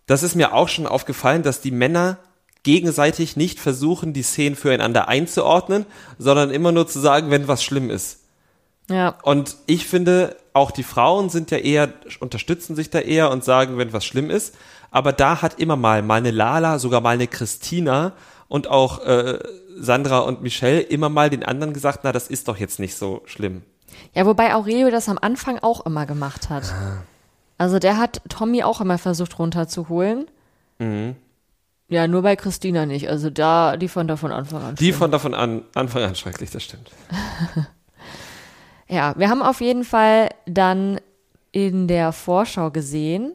[0.07, 2.19] das ist mir auch schon aufgefallen, dass die Männer
[2.63, 5.85] gegenseitig nicht versuchen, die Szenen füreinander einzuordnen,
[6.19, 8.21] sondern immer nur zu sagen, wenn was schlimm ist.
[8.89, 13.45] Ja, Und ich finde, auch die Frauen sind ja eher, unterstützen sich da eher und
[13.45, 14.55] sagen, wenn was schlimm ist.
[14.91, 18.13] Aber da hat immer mal, mal eine Lala, sogar mal eine Christina
[18.49, 19.39] und auch äh,
[19.77, 23.23] Sandra und Michelle immer mal den anderen gesagt, na, das ist doch jetzt nicht so
[23.27, 23.63] schlimm.
[24.15, 26.73] Ja, wobei Aurelio das am Anfang auch immer gemacht hat.
[27.59, 30.27] Also der hat Tommy auch immer versucht runterzuholen.
[31.89, 33.09] Ja, nur bei Christina nicht.
[33.09, 34.75] Also da, die von da von Anfang an.
[34.77, 34.95] Die schlimm.
[34.95, 36.91] von davon an, Anfang an schrecklich, das stimmt.
[38.89, 41.01] Ja, wir haben auf jeden Fall dann
[41.53, 43.33] in der Vorschau gesehen,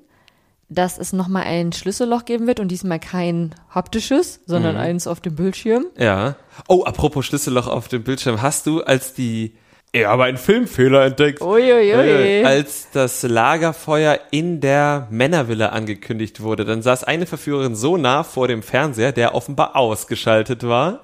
[0.69, 5.35] dass es nochmal ein Schlüsselloch geben wird und diesmal kein haptisches, sondern eins auf dem
[5.35, 5.85] Bildschirm.
[5.97, 6.35] Ja.
[6.69, 9.57] Oh, apropos Schlüsselloch auf dem Bildschirm, hast du, als die,
[9.91, 11.41] ich habe einen Filmfehler entdeckt.
[11.41, 11.91] Uiuiui.
[11.91, 18.23] Äh, als das Lagerfeuer in der Männervilla angekündigt wurde, dann saß eine Verführerin so nah
[18.23, 21.01] vor dem Fernseher, der offenbar ausgeschaltet war,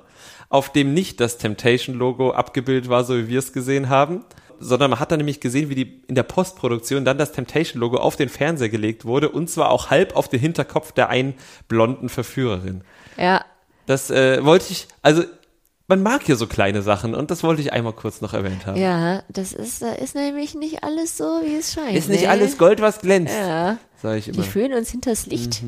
[0.49, 4.23] auf dem nicht das Temptation-Logo abgebildet war, so wie wir es gesehen haben,
[4.59, 8.15] sondern man hat dann nämlich gesehen, wie die in der Postproduktion dann das Temptation-Logo auf
[8.15, 11.35] den Fernseher gelegt wurde und zwar auch halb auf den Hinterkopf der einen
[11.67, 12.81] blonden Verführerin.
[13.17, 13.43] Ja,
[13.85, 15.23] Das äh, wollte ich, also
[15.89, 18.77] man mag hier so kleine Sachen und das wollte ich einmal kurz noch erwähnt haben.
[18.77, 21.95] ja, das ist, ist nämlich nicht alles so, wie es scheint.
[21.95, 22.29] Ist nicht ne?
[22.29, 24.43] alles Gold, was glänzt, Ja, sage ich die immer.
[24.43, 25.61] führen uns hinters Licht.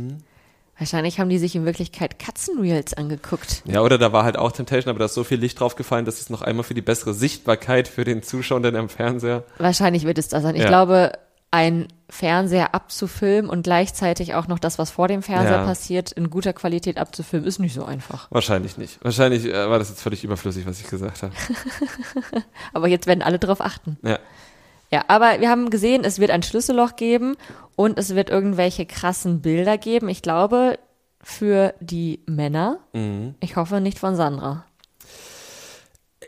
[0.79, 3.61] Wahrscheinlich haben die sich in Wirklichkeit Katzenreels angeguckt.
[3.65, 6.05] Ja, oder da war halt auch Temptation, aber da ist so viel Licht drauf gefallen,
[6.05, 9.43] dass es noch einmal für die bessere Sichtbarkeit für den Zuschauenden am Fernseher.
[9.57, 10.55] Wahrscheinlich wird es das sein.
[10.55, 10.67] Ich Ja.
[10.69, 11.11] glaube,
[11.51, 15.65] ein Fernseher abzufilmen und gleichzeitig auch noch das, was vor dem Fernseher Ja.
[15.65, 18.27] passiert, in guter Qualität abzufilmen, ist nicht so einfach.
[18.29, 19.03] Wahrscheinlich nicht.
[19.03, 21.33] Wahrscheinlich äh, war das jetzt völlig überflüssig, was ich gesagt habe.
[22.73, 23.97] Aber jetzt werden alle drauf achten.
[24.03, 24.19] Ja.
[24.91, 27.35] Ja, aber wir haben gesehen, es wird ein Schlüsselloch geben
[27.75, 30.09] und es wird irgendwelche krassen Bilder geben.
[30.09, 30.79] Ich glaube,
[31.21, 32.79] für die Männer.
[32.93, 33.35] Mhm.
[33.39, 34.65] Ich hoffe nicht von Sandra.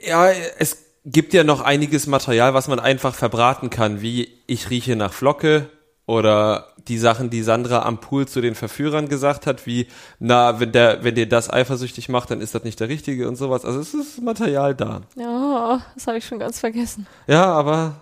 [0.03, 4.95] ja, es gibt ja noch einiges Material, was man einfach verbraten kann, wie ich rieche
[4.95, 5.69] nach Flocke
[6.05, 9.87] oder die Sachen, die Sandra am Pool zu den Verführern gesagt hat, wie,
[10.19, 13.35] na, wenn der, wenn dir das eifersüchtig macht, dann ist das nicht der Richtige und
[13.35, 13.65] sowas.
[13.65, 15.01] Also es ist Material da.
[15.15, 17.07] Ja, das habe ich schon ganz vergessen.
[17.27, 18.01] Ja, aber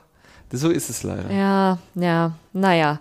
[0.52, 1.32] so ist es leider.
[1.32, 3.00] Ja, ja, naja.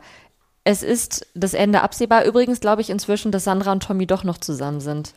[0.64, 2.24] Es ist das Ende absehbar.
[2.24, 5.14] Übrigens glaube ich inzwischen, dass Sandra und Tommy doch noch zusammen sind.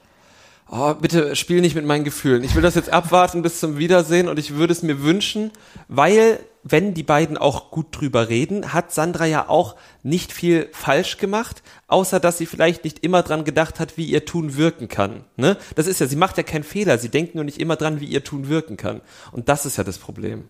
[0.74, 2.46] Oh, bitte spiel nicht mit meinen Gefühlen.
[2.46, 5.52] Ich will das jetzt abwarten bis zum Wiedersehen und ich würde es mir wünschen,
[5.90, 11.18] weil, wenn die beiden auch gut drüber reden, hat Sandra ja auch nicht viel falsch
[11.18, 15.26] gemacht, außer dass sie vielleicht nicht immer dran gedacht hat, wie ihr Tun wirken kann.
[15.36, 15.58] Ne?
[15.76, 18.06] Das ist ja, sie macht ja keinen Fehler, sie denkt nur nicht immer dran, wie
[18.06, 19.02] ihr Tun wirken kann.
[19.34, 20.46] Und das ist ja das Problem.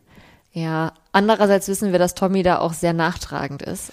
[0.54, 3.92] Ja, andererseits wissen wir, dass Tommy da auch sehr nachtragend ist.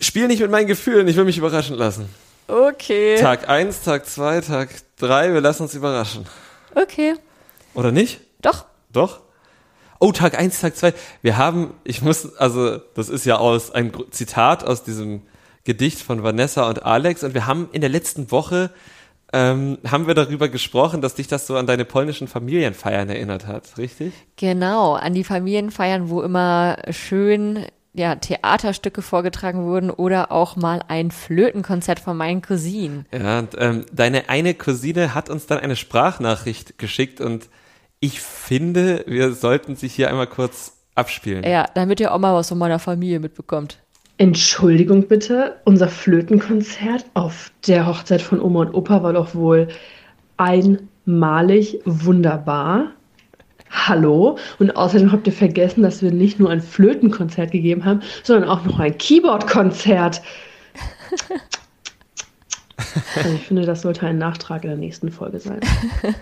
[0.00, 2.08] Spiel nicht mit meinen Gefühlen, ich will mich überraschen lassen.
[2.48, 3.16] Okay.
[3.20, 6.26] Tag eins, Tag zwei, Tag drei, wir lassen uns überraschen.
[6.74, 7.14] Okay.
[7.74, 8.20] Oder nicht?
[8.42, 8.66] Doch.
[8.92, 9.20] Doch?
[10.00, 10.92] Oh, Tag 1, Tag 2.
[11.22, 15.22] Wir haben, ich muss, also, das ist ja aus ein Zitat aus diesem
[15.64, 18.70] Gedicht von Vanessa und Alex und wir haben in der letzten Woche
[19.34, 23.76] ähm, haben wir darüber gesprochen, dass dich das so an deine polnischen Familienfeiern erinnert hat,
[23.78, 24.14] richtig?
[24.36, 31.10] Genau, an die Familienfeiern, wo immer schön ja, Theaterstücke vorgetragen wurden oder auch mal ein
[31.10, 33.06] Flötenkonzert von meinen Cousinen.
[33.12, 37.48] Ja, und ähm, deine eine Cousine hat uns dann eine Sprachnachricht geschickt und
[37.98, 41.42] ich finde, wir sollten sich hier einmal kurz abspielen.
[41.42, 43.78] Ja, damit ihr auch mal was von meiner Familie mitbekommt.
[44.16, 49.66] Entschuldigung bitte, unser Flötenkonzert auf der Hochzeit von Oma und Opa war doch wohl
[50.36, 52.92] einmalig wunderbar.
[53.70, 54.38] Hallo?
[54.60, 58.64] Und außerdem habt ihr vergessen, dass wir nicht nur ein Flötenkonzert gegeben haben, sondern auch
[58.64, 60.22] noch ein Keyboardkonzert.
[63.16, 65.60] Also ich finde, das sollte ein Nachtrag in der nächsten Folge sein.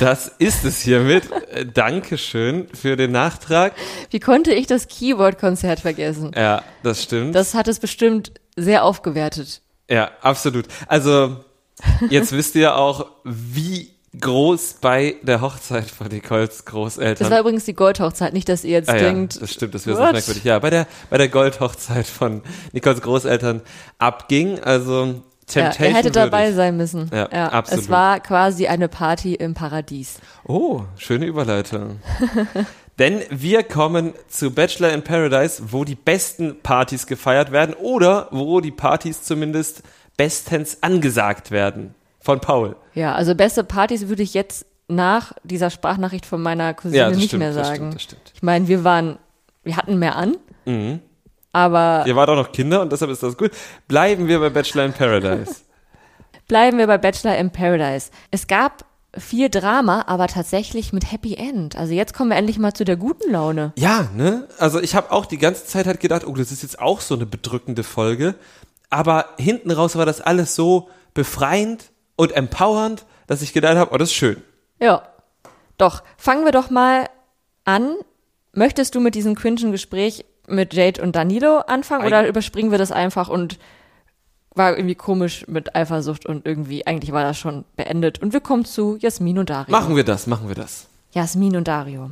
[0.00, 1.24] Das ist es hiermit.
[1.50, 3.72] Äh, Dankeschön für den Nachtrag.
[4.10, 6.30] Wie konnte ich das Keyboard-Konzert vergessen?
[6.36, 7.34] Ja, das stimmt.
[7.34, 9.62] Das hat es bestimmt sehr aufgewertet.
[9.88, 10.66] ja, absolut.
[10.86, 11.38] Also,
[12.10, 13.90] jetzt wisst ihr auch, wie
[14.20, 17.16] groß bei der Hochzeit von Nicoles Großeltern.
[17.18, 19.86] Das war übrigens die Goldhochzeit, nicht, dass ihr jetzt Ah ja, denkt, das stimmt, das
[19.86, 20.44] wäre so merkwürdig.
[20.44, 22.42] Ja, bei der, bei der Goldhochzeit von
[22.72, 23.62] Nicoles Großeltern
[23.98, 24.60] abging.
[24.60, 25.22] Also
[25.54, 26.56] ja, Temptation er hätte dabei würdig.
[26.56, 27.10] sein müssen.
[27.12, 27.84] Ja, absolut.
[27.84, 30.18] Es war quasi eine Party im Paradies.
[30.46, 32.00] Oh, schöne Überleitung.
[32.98, 38.60] Denn wir kommen zu Bachelor in Paradise, wo die besten Partys gefeiert werden oder wo
[38.60, 39.82] die Partys zumindest
[40.16, 41.94] bestens angesagt werden.
[42.20, 42.74] Von Paul.
[42.94, 47.16] Ja, also beste Partys würde ich jetzt nach dieser Sprachnachricht von meiner Cousine Ja, das
[47.18, 47.76] nicht stimmt, mehr das sagen.
[47.76, 48.32] stimmt, das stimmt.
[48.34, 49.18] Ich meine, wir waren,
[49.62, 51.00] wir hatten mehr an, Mhm.
[51.58, 53.50] Aber Ihr wart auch noch Kinder und deshalb ist das gut.
[53.88, 55.56] Bleiben wir bei Bachelor in Paradise.
[56.48, 58.10] bleiben wir bei Bachelor in Paradise.
[58.30, 58.84] Es gab
[59.16, 61.74] viel Drama, aber tatsächlich mit Happy End.
[61.74, 63.72] Also jetzt kommen wir endlich mal zu der guten Laune.
[63.76, 64.46] Ja, ne?
[64.58, 67.16] Also ich habe auch die ganze Zeit halt gedacht, oh, das ist jetzt auch so
[67.16, 68.36] eine bedrückende Folge.
[68.88, 73.98] Aber hinten raus war das alles so befreiend und empowernd, dass ich gedacht habe, oh,
[73.98, 74.40] das ist schön.
[74.80, 75.02] Ja.
[75.76, 77.08] Doch, fangen wir doch mal
[77.64, 77.96] an.
[78.52, 82.78] Möchtest du mit diesem cringen Gespräch mit Jade und Danilo anfangen oder Eig- überspringen wir
[82.78, 83.58] das einfach und
[84.54, 88.20] war irgendwie komisch mit Eifersucht und irgendwie, eigentlich war das schon beendet.
[88.20, 89.70] Und wir kommen zu Jasmin und Dario.
[89.70, 90.88] Machen wir das, machen wir das.
[91.12, 92.10] Jasmin und Dario.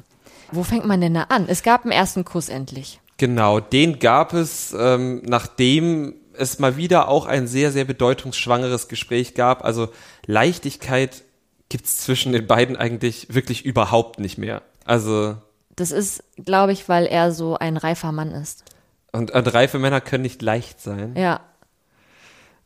[0.53, 1.47] Wo fängt man denn da an?
[1.49, 3.01] Es gab einen ersten Kuss endlich.
[3.17, 9.35] Genau, den gab es, ähm, nachdem es mal wieder auch ein sehr, sehr bedeutungsschwangeres Gespräch
[9.35, 9.65] gab.
[9.65, 9.89] Also
[10.27, 11.25] Leichtigkeit
[11.69, 14.63] gibt's zwischen den beiden eigentlich wirklich überhaupt nicht mehr.
[14.85, 15.37] Also,
[15.77, 18.65] Das ist, glaube ich, weil er so ein reifer Mann ist.
[19.13, 21.15] und, und reife Männer können nicht leicht sein.
[21.17, 21.41] Ja.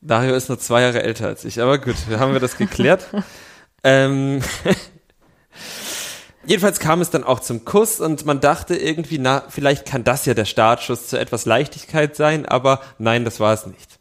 [0.00, 3.06] Dario ist nur zwei Jahre älter als ich, aber gut, wir haben wir das geklärt.
[3.84, 4.40] ähm,
[6.46, 10.24] jedenfalls kam es dann auch zum Kuss und man dachte irgendwie, na, vielleicht kann das
[10.24, 13.98] ja der Startschuss zu etwas Leichtigkeit sein, aber nein, das war es nicht.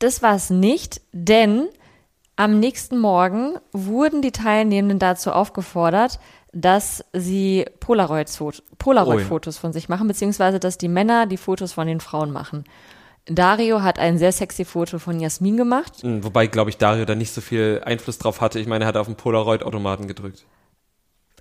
[0.00, 1.68] Das war es nicht, denn
[2.36, 6.18] am nächsten Morgen wurden die Teilnehmenden dazu aufgefordert,
[6.52, 11.86] dass sie Polaroid-Fotos Polaroid Oh von sich machen, beziehungsweise dass die Männer die Fotos von
[11.86, 12.64] den Frauen machen.
[13.26, 16.02] Dario hat ein sehr sexy Foto von Jasmin gemacht.
[16.02, 18.58] Hm, Wobei, glaube ich, Dario da nicht so viel Einfluss drauf hatte.
[18.58, 20.46] Ich meine, er hat auf den Polaroid-Automaten gedrückt.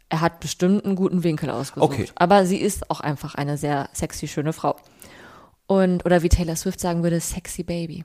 [0.10, 1.92] Er hat bestimmt einen guten Winkel ausgesucht.
[1.92, 2.08] Okay.
[2.16, 4.76] Aber sie ist auch einfach eine sehr sexy, schöne Frau.
[5.68, 8.04] Und, oder wie Taylor Swift sagen würde, sexy baby.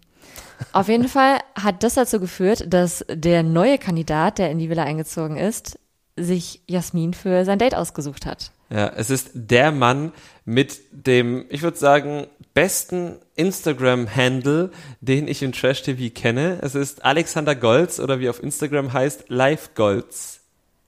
[0.72, 4.84] Auf jeden Fall hat das dazu geführt, dass der neue Kandidat, der in die Villa
[4.84, 5.78] eingezogen ist,
[6.16, 8.52] sich Jasmin für sein Date ausgesucht hat.
[8.70, 10.12] Ja, es ist der Mann
[10.44, 16.58] mit dem, ich würde sagen, besten Instagram-Handle, den ich in Trash TV kenne.
[16.62, 20.40] Es ist Alexander Golz oder wie auf Instagram heißt, Live Golz.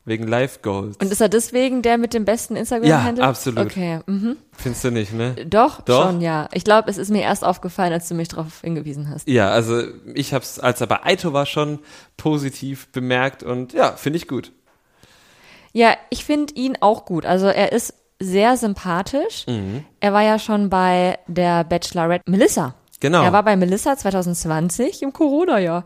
[0.09, 0.97] Wegen Live Golz.
[1.03, 3.25] Und ist er deswegen der mit dem besten Instagram-Handle?
[3.25, 3.67] Ja, absolut.
[3.67, 4.37] Okay, mhm.
[4.53, 5.35] Findest du nicht, ne?
[5.49, 6.07] Doch, Doch?
[6.07, 6.49] schon, ja.
[6.53, 9.27] Ich glaube, es ist mir erst aufgefallen, als du mich darauf hingewiesen hast.
[9.27, 9.83] Ja, also
[10.15, 11.81] ich habe es, als er bei Aito war, schon
[12.17, 14.53] positiv bemerkt und ja, finde ich gut.
[15.77, 17.27] Ja, ich finde ihn auch gut.
[17.27, 19.45] Also er ist sehr sympathisch.
[19.47, 19.85] Mhm.
[20.01, 22.75] Er war ja schon bei der Bachelorette Melissa.
[23.01, 23.23] Genau.
[23.23, 25.85] Er war bei Melissa 2020 im Corona-Jahr.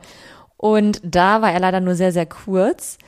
[0.56, 2.98] Und da war er leider nur sehr, sehr kurz.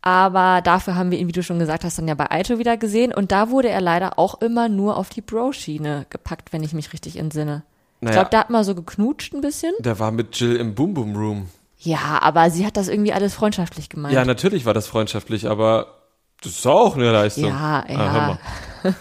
[0.00, 2.76] Aber dafür haben wir ihn, wie du schon gesagt hast, dann ja bei Aito wieder
[2.76, 3.12] gesehen.
[3.12, 6.92] Und da wurde er leider auch immer nur auf die Bro-Schiene gepackt, wenn ich mich
[6.92, 7.64] richtig entsinne.
[8.00, 8.14] Ich Naja.
[8.14, 9.72] glaube, da hat man so geknutscht ein bisschen.
[9.80, 11.48] Der war mit Jill im Boom Boom Room.
[11.78, 14.14] Ja, aber sie hat das irgendwie alles freundschaftlich gemeint.
[14.14, 15.97] Ja, natürlich war das freundschaftlich, aber
[16.42, 17.46] das ist auch eine Leistung.
[17.50, 17.98] Ja, Ah, ja.
[18.08, 18.38] mal.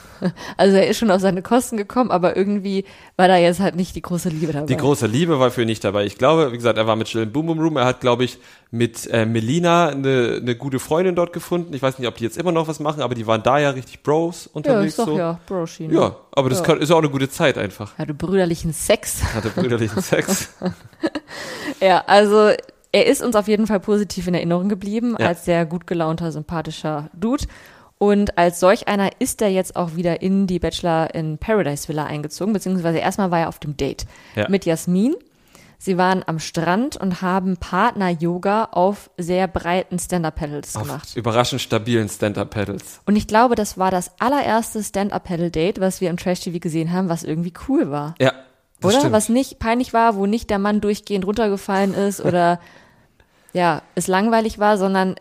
[0.58, 2.86] Also er ist schon auf seine Kosten gekommen, aber irgendwie
[3.18, 4.66] war da jetzt halt nicht die große Liebe dabei.
[4.66, 6.06] Die große Liebe war für ihn nicht dabei.
[6.06, 7.78] Ich glaube, wie gesagt, er war mit Jill im Boom Boom Room.
[7.78, 8.40] Er hat, glaube ich,
[8.72, 11.72] mit äh, Melina eine, eine gute Freundin dort gefunden.
[11.76, 13.70] Ich weiß nicht, ob die jetzt immer noch was machen, aber die waren da ja
[13.70, 14.88] richtig Bros ja, unterwegs.
[14.94, 15.18] ist doch so.
[15.20, 15.94] ja, Bro-Schiene.
[15.94, 16.66] ja, aber das Ja.
[16.66, 17.94] Kann, ist auch eine gute Zeit einfach.
[18.00, 19.22] Ja, du brüderlichen Sex.
[19.36, 20.50] Hatte brüderlichen Sex.
[21.80, 22.50] Ja, also
[22.98, 25.28] er ist uns auf jeden Fall positiv in Erinnerung geblieben, Ja.
[25.28, 27.46] als sehr gut gelaunter, sympathischer Dude.
[28.00, 32.06] Und als solch einer ist er jetzt auch wieder in die Bachelor in Paradise Villa
[32.06, 34.06] eingezogen, beziehungsweise erstmal war er auf dem Date
[34.36, 34.48] Ja.
[34.50, 35.16] mit Jasmin.
[35.80, 41.16] Sie waren am Strand und haben Partner-Yoga auf sehr breiten Stand-Up-Pedals gemacht.
[41.16, 43.02] Überraschend stabilen Stand-Up-Pedals.
[43.06, 47.24] Und ich glaube, das war das allererste Stand-Up-Pedal-Date, was wir im Trash-TV gesehen haben, was
[47.24, 48.16] irgendwie cool war.
[48.20, 48.34] Ja.
[48.84, 49.00] Oder?
[49.00, 49.14] Stimmt.
[49.14, 52.60] Was nicht peinlich war, wo nicht der Mann durchgehend runtergefallen ist oder
[53.58, 55.16] ja, es langweilig war, sondern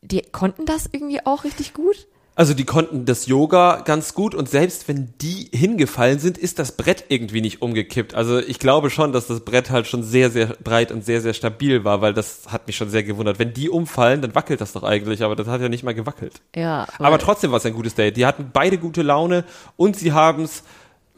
[0.00, 2.08] die konnten das irgendwie auch richtig gut.
[2.34, 6.78] Also die konnten das Yoga ganz gut und selbst wenn die hingefallen sind, ist das
[6.78, 8.14] Brett irgendwie nicht umgekippt.
[8.14, 11.34] Also ich glaube schon, dass das Brett halt schon sehr, sehr breit und sehr, sehr
[11.34, 13.38] stabil war, weil das hat mich schon sehr gewundert.
[13.38, 16.40] Wenn die umfallen, dann wackelt das doch eigentlich, aber das hat ja nicht mal gewackelt.
[16.56, 18.16] Ja, Aber trotzdem war es ein gutes Date.
[18.16, 19.44] Die hatten beide gute Laune
[19.76, 20.62] und sie haben es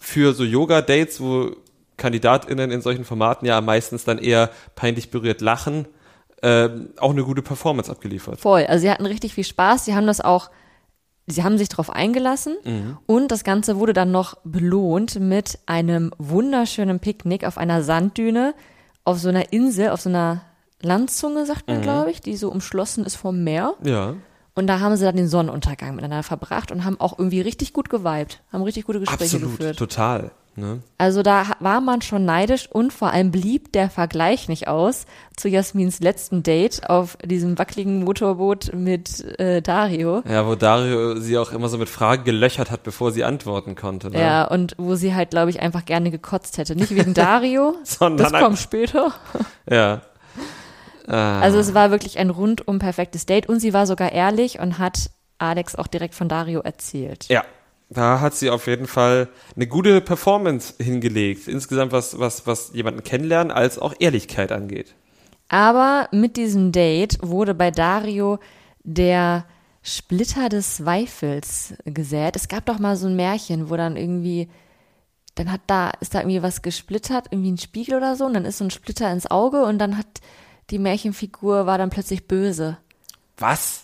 [0.00, 1.54] für so Yoga-Dates, wo
[1.96, 5.86] KandidatInnen in solchen Formaten ja meistens dann eher peinlich berührt lachen,
[6.44, 8.38] ähm, auch eine gute Performance abgeliefert.
[8.38, 8.64] voll.
[8.66, 9.84] Also sie hatten richtig viel Spaß.
[9.86, 10.50] Sie haben das auch,
[11.26, 12.56] sie haben sich darauf eingelassen
[13.06, 18.54] und das Ganze wurde dann noch belohnt mit einem wunderschönen Picknick auf einer Sanddüne
[19.04, 20.42] auf so einer Insel, auf so einer
[20.82, 23.74] Landzunge, sagt man, glaube ich, die so umschlossen ist vom Meer.
[23.82, 24.14] Ja.
[24.54, 27.90] Und da haben sie dann den Sonnenuntergang miteinander verbracht und haben auch irgendwie richtig gut
[27.90, 29.78] geweibt, haben richtig gute Gespräche Absolut, geführt.
[29.78, 30.30] total.
[30.56, 30.82] Ne?
[30.98, 35.48] Also da war man schon neidisch und vor allem blieb der Vergleich nicht aus zu
[35.48, 40.22] Jasmins letzten Date auf diesem wackeligen Motorboot mit äh, Dario.
[40.28, 44.10] Ja, wo Dario sie auch immer so mit Fragen gelöchert hat, bevor sie antworten konnte.
[44.10, 44.20] Ne?
[44.20, 46.76] Ja, und wo sie halt, glaube ich, einfach gerne gekotzt hätte.
[46.76, 49.12] Nicht wegen Dario, Sondern das kommt später.
[49.68, 50.02] Ja.
[51.06, 51.40] Ah.
[51.40, 55.10] Also es war wirklich ein rundum perfektes Date und sie war sogar ehrlich und hat
[55.38, 57.26] Alex auch direkt von Dario erzählt.
[57.28, 57.44] Ja,
[57.96, 61.48] da hat sie auf jeden Fall eine gute Performance hingelegt.
[61.48, 64.94] Insgesamt was, was, was jemanden kennenlernen als auch Ehrlichkeit angeht.
[65.48, 68.38] Aber mit diesem Date wurde bei Dario
[68.82, 69.44] der
[69.82, 72.36] Splitter des Zweifels gesät.
[72.36, 74.48] Es gab doch mal so ein Märchen, wo dann irgendwie,
[75.34, 78.46] dann hat da, ist da irgendwie was gesplittert, irgendwie ein Spiegel oder so, und dann
[78.46, 80.06] ist so ein Splitter ins Auge und dann hat
[80.70, 82.78] die Märchenfigur war dann plötzlich böse.
[83.36, 83.83] Was?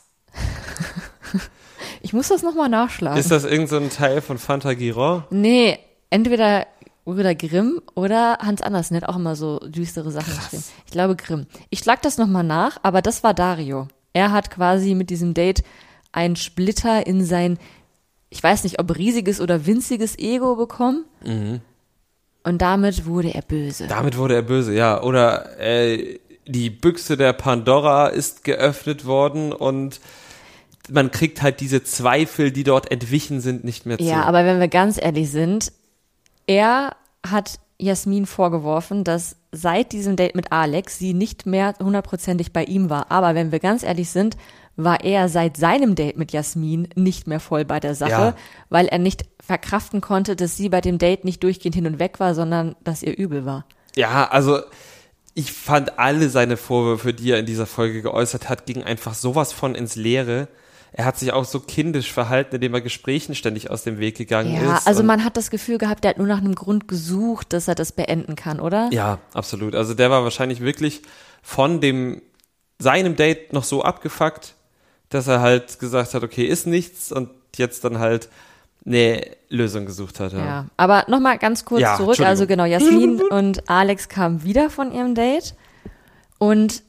[2.02, 3.18] Ich muss das nochmal nachschlagen.
[3.18, 5.24] Ist das irgendein so ein Teil von Fantagiron?
[5.30, 5.78] nee,
[6.10, 6.66] entweder
[7.04, 10.62] Brüder Grimm oder Hans Andersen der hat auch immer so düstere Sachen geschrieben.
[10.86, 11.46] Ich glaube Grimm.
[11.68, 13.88] Ich schlag das nochmal nach, aber das war Dario.
[14.12, 15.62] Er hat quasi mit diesem Date
[16.12, 17.58] einen Splitter in sein,
[18.28, 21.04] ich weiß nicht, ob riesiges oder winziges Ego bekommen.
[22.44, 23.86] Und damit wurde er böse.
[23.88, 25.02] Damit wurde er böse, ja.
[25.02, 30.00] Oder äh, die Büchse der Pandora ist geöffnet worden und
[30.90, 34.04] man kriegt halt diese Zweifel, die dort entwichen sind, nicht mehr zu.
[34.04, 35.72] Ja, aber wenn wir ganz ehrlich sind,
[36.46, 42.64] er hat Jasmin vorgeworfen, dass seit diesem Date mit Alex sie nicht mehr hundertprozentig bei
[42.64, 43.10] ihm war.
[43.10, 44.36] Aber wenn wir ganz ehrlich sind,
[44.76, 48.34] war er seit seinem Date mit Jasmin nicht mehr voll bei der Sache, Ja.
[48.68, 52.20] weil er nicht verkraften konnte, dass sie bei dem Date nicht durchgehend hin und weg
[52.20, 53.66] war, sondern dass ihr übel war.
[53.96, 54.60] Ja, also
[55.34, 59.52] ich fand alle seine Vorwürfe, die er in dieser Folge geäußert hat, gingen einfach sowas
[59.52, 60.48] von ins Leere.
[60.92, 64.54] Er hat sich auch so kindisch verhalten, indem er Gesprächen ständig aus dem Weg gegangen
[64.54, 64.86] Ja, ist.
[64.86, 67.68] also und- man hat das Gefühl gehabt, der hat nur nach einem Grund gesucht, dass
[67.68, 68.88] er das beenden kann, oder?
[68.92, 69.74] Ja, absolut.
[69.74, 71.02] Also der war wahrscheinlich wirklich
[71.42, 72.22] von dem
[72.78, 74.54] seinem Date noch so abgefuckt,
[75.10, 78.28] dass er halt gesagt hat, okay, ist nichts und jetzt dann halt
[78.86, 80.32] eine Lösung gesucht hat.
[80.32, 80.38] Ja.
[80.38, 82.18] Ja, aber nochmal ganz kurz Ja, zurück.
[82.20, 82.64] Also genau.
[82.64, 85.54] Jasmin und Alex kamen wieder von ihrem Date
[86.38, 86.82] und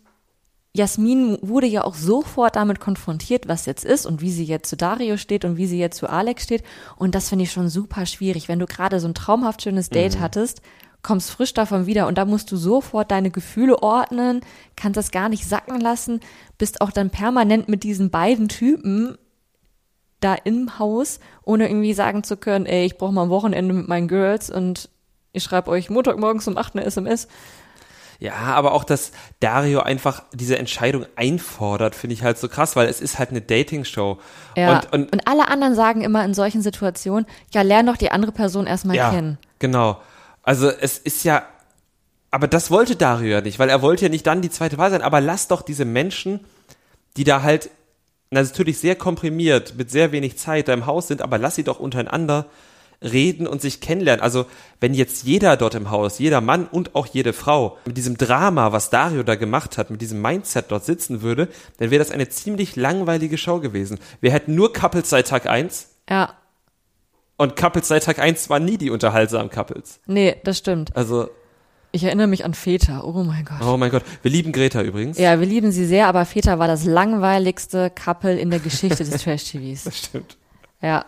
[0.73, 4.77] Jasmin wurde ja auch sofort damit konfrontiert, was jetzt ist und wie sie jetzt zu
[4.77, 6.63] Dario steht und wie sie jetzt zu Alex steht.
[6.95, 10.15] Und das finde ich schon super schwierig, wenn du gerade so ein traumhaft schönes Date
[10.15, 10.19] Mhm.
[10.21, 10.61] hattest,
[11.01, 14.41] kommst frisch davon wieder und da musst du sofort deine Gefühle ordnen,
[14.77, 16.21] kannst das gar nicht sacken lassen,
[16.57, 19.17] bist auch dann permanent mit diesen beiden Typen
[20.21, 23.87] da im Haus, ohne irgendwie sagen zu können, ey, ich brauche mal ein Wochenende mit
[23.87, 24.89] meinen Girls und
[25.33, 27.27] ich schreibe euch Montagmorgens um 8 eine SMS.
[28.21, 32.87] Ja, aber auch, dass Dario einfach diese Entscheidung einfordert, finde ich halt so krass, weil
[32.87, 34.19] es ist halt eine Dating-Show.
[34.55, 34.75] Ja.
[34.75, 38.31] Und, und und alle anderen sagen immer in solchen Situationen, ja, lern doch die andere
[38.31, 39.39] Person erstmal ja, kennen.
[39.57, 39.99] genau.
[40.43, 41.47] Also es ist ja,
[42.29, 44.91] aber das wollte Dario ja nicht, weil er wollte ja nicht dann die zweite Wahl
[44.91, 46.41] sein, aber lass doch diese Menschen,
[47.17, 47.71] die da halt
[48.29, 51.63] na, natürlich sehr komprimiert, mit sehr wenig Zeit da im Haus sind, aber lass sie
[51.63, 52.45] doch untereinander
[53.03, 54.21] reden und sich kennenlernen.
[54.23, 54.45] Also
[54.79, 58.71] wenn jetzt jeder dort im Haus, jeder Mann und auch jede Frau mit diesem Drama,
[58.71, 61.47] was Dario da gemacht hat, mit diesem Mindset dort sitzen würde,
[61.77, 63.97] dann wäre das eine ziemlich langweilige Show gewesen.
[64.19, 66.33] Wir hätten nur Couples seit Tag 1 Ja,
[67.37, 69.99] und Couples seit Tag 1 waren nie die unterhaltsamen Couples.
[70.05, 70.95] nee, das stimmt.
[70.95, 71.27] Also
[71.91, 73.03] Ich erinnere mich an Väter.
[73.03, 73.65] Oh mein Gott.
[73.67, 74.03] Oh mein Gott.
[74.21, 75.17] Wir lieben Greta übrigens.
[75.17, 79.09] Ja, wir lieben sie sehr, aber Väter war das langweiligste Couple in der Geschichte des
[79.23, 79.85] Trash-TVs.
[79.85, 80.37] Das stimmt.
[80.83, 81.05] Ja.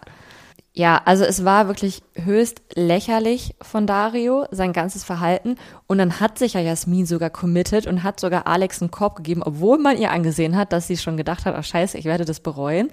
[0.75, 5.55] Ja, also es war wirklich höchst lächerlich von Dario, sein ganzes Verhalten.
[5.85, 9.43] Und dann hat sich ja Jasmin sogar committed und hat sogar Alex einen Korb gegeben,
[9.43, 12.39] obwohl man ihr angesehen hat, dass sie schon gedacht hat, ach scheiße, ich werde das
[12.39, 12.89] bereuen.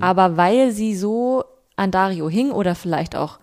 [0.00, 1.44] Aber weil sie so
[1.76, 3.38] an Dario hing oder vielleicht auch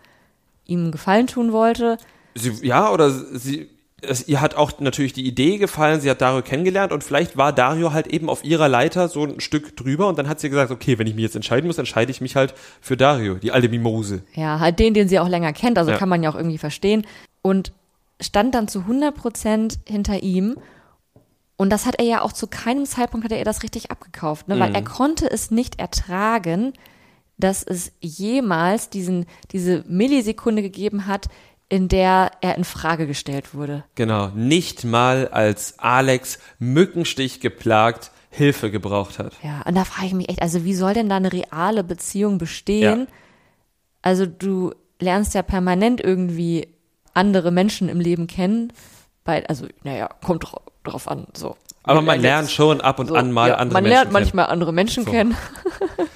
[0.65, 1.97] ihm Gefallen tun wollte,
[2.33, 3.69] Sie, ja, oder sie,
[4.01, 7.53] es, ihr hat auch natürlich die Idee gefallen, sie hat Dario kennengelernt und vielleicht war
[7.53, 10.71] Dario halt eben auf ihrer Leiter so ein Stück drüber und dann hat sie gesagt,
[10.71, 13.69] okay, wenn ich mich jetzt entscheiden muss, entscheide ich mich halt für Dario, die alte
[13.69, 14.23] Mimose.
[14.33, 15.97] Ja, halt den, den sie auch länger kennt, also Ja.
[15.97, 17.05] kann man ja auch irgendwie verstehen.
[17.41, 17.71] Und
[18.19, 20.55] stand dann zu 100 Prozent hinter ihm.
[21.57, 24.47] Und das hat er ja auch zu keinem Zeitpunkt hat er ihr das richtig abgekauft,
[24.47, 24.55] ne?
[24.55, 24.59] Mhm.
[24.59, 26.73] weil er konnte es nicht ertragen,
[27.37, 31.27] dass es jemals diesen, diese Millisekunde gegeben hat,
[31.71, 33.85] in der er in Frage gestellt wurde.
[33.95, 39.31] Genau, nicht mal als Alex Mückenstich geplagt Hilfe gebraucht hat.
[39.41, 42.37] Ja, und da frage ich mich echt, also wie soll denn da eine reale Beziehung
[42.37, 42.99] bestehen?
[42.99, 43.07] Ja.
[44.01, 46.67] Also du lernst ja permanent irgendwie
[47.13, 48.73] andere Menschen im Leben kennen.
[49.23, 51.55] Bei, also, naja, kommt dra drauf an, so.
[51.83, 54.09] Aber man er lernt schon ab und so, an mal ja, andere Man Menschen lernt
[54.09, 54.13] kennen.
[54.13, 55.11] manchmal andere Menschen So.
[55.11, 55.35] kennen.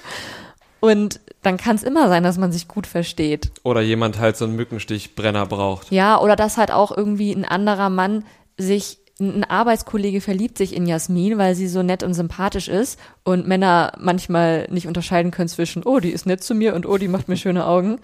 [0.80, 3.52] und dann kann es immer sein, dass man sich gut versteht.
[3.62, 5.90] Oder jemand halt so einen Mückenstichbrenner braucht.
[5.92, 8.24] Ja, oder dass halt auch irgendwie ein anderer Mann
[8.58, 13.46] sich, ein Arbeitskollege verliebt sich in Jasmin, weil sie so nett und sympathisch ist und
[13.46, 17.08] Männer manchmal nicht unterscheiden können zwischen, oh, die ist nett zu mir und oh, die
[17.08, 17.98] macht mir schöne Augen.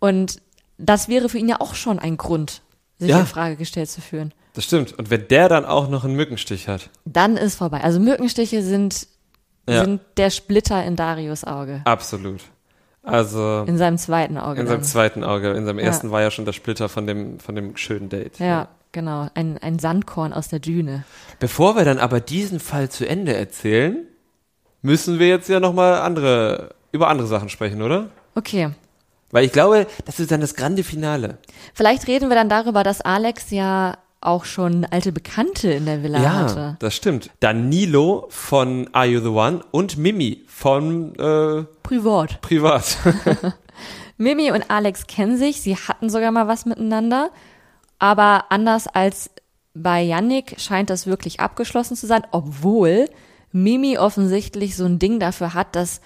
[0.00, 0.40] Und
[0.76, 2.62] das wäre für ihn ja auch schon ein Grund,
[2.98, 3.20] sich Ja.
[3.20, 4.34] in Frage gestellt zu führen.
[4.54, 4.98] Das stimmt.
[4.98, 6.90] Und wenn der dann auch noch einen Mückenstich hat.
[7.04, 7.82] Dann ist vorbei.
[7.82, 9.06] Also Mückenstiche sind,
[9.68, 9.84] Ja.
[9.84, 11.80] sind der Splitter in Darius Auge.
[11.84, 12.40] Absolut.
[13.02, 14.60] Also In seinem zweiten Auge.
[14.60, 14.84] in seinem dann.
[14.84, 15.50] zweiten Auge.
[15.52, 15.86] In seinem Ja.
[15.86, 18.38] ersten war ja schon der Splitter von dem, von dem schönen Date.
[18.38, 19.28] Ja, genau.
[19.34, 21.04] Ein, ein Sandkorn aus der Düne.
[21.38, 23.96] Bevor wir dann aber diesen Fall zu Ende erzählen,
[24.82, 28.08] müssen wir jetzt ja nochmal andere, über andere Sachen sprechen, oder?
[28.34, 28.70] Okay.
[29.30, 31.38] Weil ich glaube, das ist dann das grande Finale.
[31.74, 36.20] Vielleicht reden wir dann darüber, dass Alex ja auch schon alte Bekannte in der Villa
[36.20, 36.76] hatte.
[36.80, 37.30] das stimmt.
[37.40, 42.40] Danilo von Are You the One und Mimi von äh, Privat.
[42.40, 42.96] Privat.
[44.16, 47.30] Mimi und Alex kennen sich, sie hatten sogar mal was miteinander,
[48.00, 49.30] aber anders als
[49.74, 53.08] bei Yannick scheint das wirklich abgeschlossen zu sein, obwohl
[53.52, 56.00] Mimi offensichtlich so ein Ding dafür hat, dass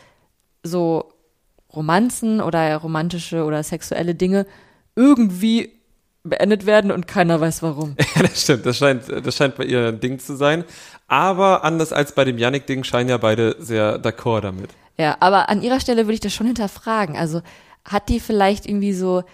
[0.63, 1.13] so
[1.75, 4.47] Romanzen oder romantische oder sexuelle Dinge
[4.95, 5.73] irgendwie
[6.25, 7.97] beendet werden und keiner weiß warum.
[8.14, 8.66] ja, das stimmt.
[8.66, 10.64] Das scheint, das scheint bei ihr ein Ding zu sein.
[11.09, 14.70] Aber anders als bei dem Yannick-Ding scheinen ja beide sehr d'accord damit.
[14.99, 17.16] Ja, aber an ihrer Stelle würde ich das schon hinterfragen.
[17.16, 17.43] Also
[17.85, 19.25] hat die vielleicht irgendwie so,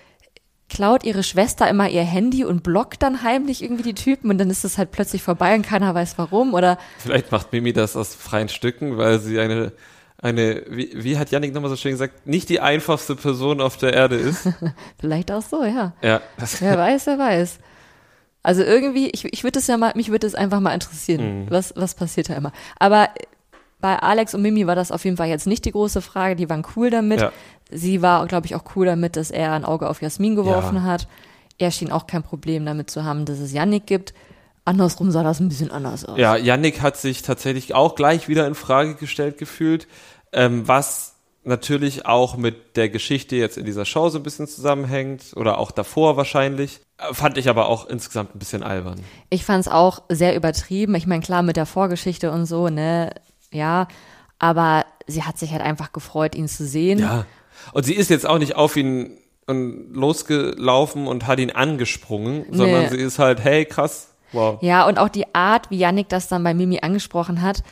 [0.68, 4.50] klaut ihre Schwester immer ihr Handy und blockt dann heimlich irgendwie die Typen und dann
[4.50, 8.14] ist es halt plötzlich vorbei und keiner weiß warum oder Vielleicht macht Mimi das aus
[8.14, 9.72] freien Stücken, weil sie eine,
[10.20, 13.92] eine, wie, wie hat Yannick nochmal so schön gesagt, nicht die einfachste Person auf der
[13.92, 14.48] Erde ist.
[15.00, 15.92] vielleicht auch so, ja.
[16.02, 16.20] ja,
[16.60, 17.58] Wer weiß, wer weiß.
[18.42, 21.72] Also irgendwie, ich, ich würde es ja mal, mich würde es einfach mal interessieren, was,
[21.76, 22.52] was passiert da immer.
[22.78, 23.08] Aber
[23.80, 26.48] bei Alex und Mimi war das auf jeden Fall jetzt nicht die große Frage, die
[26.48, 27.20] waren cool damit.
[27.20, 27.32] Ja.
[27.70, 30.82] Sie war, glaube ich, auch cool damit, dass er ein Auge auf Jasmin geworfen Ja.
[30.82, 31.06] hat.
[31.58, 34.14] Er schien auch kein Problem damit zu haben, dass es Yannick gibt.
[34.68, 36.18] Andersrum sah das ein bisschen anders aus.
[36.18, 39.88] ja, Yannick hat sich tatsächlich auch gleich wieder in Frage gestellt gefühlt,
[40.32, 41.14] ähm, was
[41.44, 45.70] natürlich auch mit der Geschichte jetzt in dieser Show so ein bisschen zusammenhängt oder auch
[45.70, 46.80] davor wahrscheinlich.
[46.98, 49.00] Äh, Fand ich aber auch insgesamt ein bisschen albern.
[49.30, 50.94] Ich fand es auch sehr übertrieben.
[50.94, 53.10] Ich meine, klar, mit der Vorgeschichte und so, ne,
[53.50, 53.88] ja.
[54.38, 56.98] Aber sie hat sich halt einfach gefreut, ihn zu sehen.
[56.98, 57.24] Ja.
[57.72, 62.82] Und sie ist jetzt auch nicht auf ihn und losgelaufen und hat ihn angesprungen, sondern
[62.82, 62.88] Nee.
[62.90, 64.58] sie ist halt, hey, krass, wow.
[64.62, 67.62] Ja, und auch die Art, wie Yannick das dann bei Mimi angesprochen hat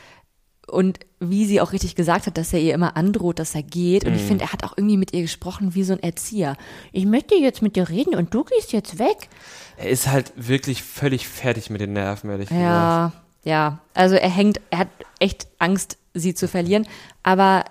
[0.67, 4.05] und wie sie auch richtig gesagt hat, dass er ihr immer androht, dass er geht.
[4.05, 4.27] Und ich Mhm.
[4.27, 6.57] finde, er hat auch irgendwie mit ihr gesprochen wie so ein Erzieher.
[6.93, 9.29] Ich möchte jetzt mit dir reden und du gehst jetzt weg.
[9.77, 12.63] Er ist halt wirklich völlig fertig mit den Nerven, ehrlich gesagt.
[12.65, 13.13] Ja,
[13.45, 13.79] ja.
[13.95, 14.89] Also er hängt, er hat
[15.21, 16.87] echt Angst, sie zu verlieren.
[17.23, 17.65] Aber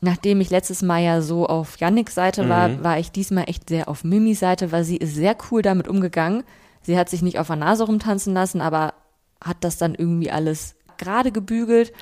[0.00, 2.48] nachdem ich letztes Mal ja so auf Yannicks Seite Mhm.
[2.48, 5.86] war, war ich diesmal echt sehr auf Mimis Seite, weil sie ist sehr cool damit
[5.86, 6.42] umgegangen.
[6.82, 8.94] Sie hat sich nicht auf der Nase rumtanzen lassen, aber
[9.42, 11.92] hat das dann irgendwie alles gerade gebügelt.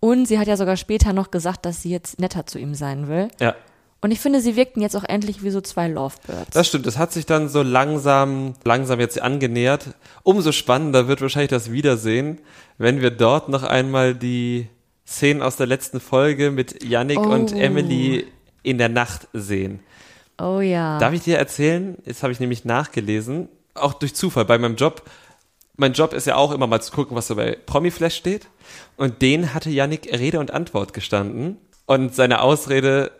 [0.00, 3.08] Und sie hat ja sogar später noch gesagt, dass sie jetzt netter zu ihm sein
[3.08, 3.28] will.
[3.40, 3.54] Ja,
[4.02, 6.50] Und ich finde, sie wirkten jetzt auch endlich wie so zwei Lovebirds.
[6.52, 6.86] das stimmt.
[6.86, 9.94] Es hat sich dann so langsam, langsam jetzt angenähert.
[10.22, 12.38] Umso spannender wird wahrscheinlich das Wiedersehen,
[12.78, 14.68] wenn wir dort noch einmal die
[15.06, 17.56] Szenen aus der letzten Folge mit Yannick und Oh.
[17.56, 18.26] Emily
[18.62, 19.80] in der Nacht sehen.
[20.40, 20.98] oh ja.
[20.98, 21.96] Darf ich dir erzählen?
[22.04, 23.48] Jetzt habe ich nämlich nachgelesen.
[23.76, 25.02] Auch durch Zufall bei meinem Job.
[25.76, 28.48] Mein Job ist ja auch immer mal zu gucken, was so bei Promiflash steht.
[28.96, 31.58] Und den hatte Yannick Rede und Antwort gestanden.
[31.86, 33.12] Und seine Ausrede,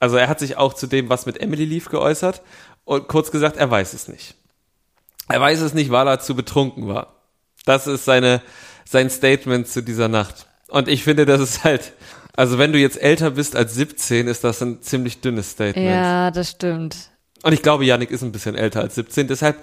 [0.00, 2.42] also er hat sich auch zu dem, was mit Emily lief, geäußert.
[2.84, 4.34] Und kurz gesagt, er weiß es nicht.
[5.28, 7.14] Er weiß es nicht, weil er zu betrunken war.
[7.66, 8.40] Das ist seine,
[8.88, 10.46] sein Statement zu dieser Nacht.
[10.68, 11.92] Und ich finde, das ist halt,
[12.34, 15.86] also wenn du jetzt älter bist als 17, ist das ein ziemlich dünnes Statement.
[15.86, 17.10] Ja, das stimmt.
[17.42, 19.28] Und ich glaube, Yannick ist ein bisschen älter als 17.
[19.28, 19.62] Deshalb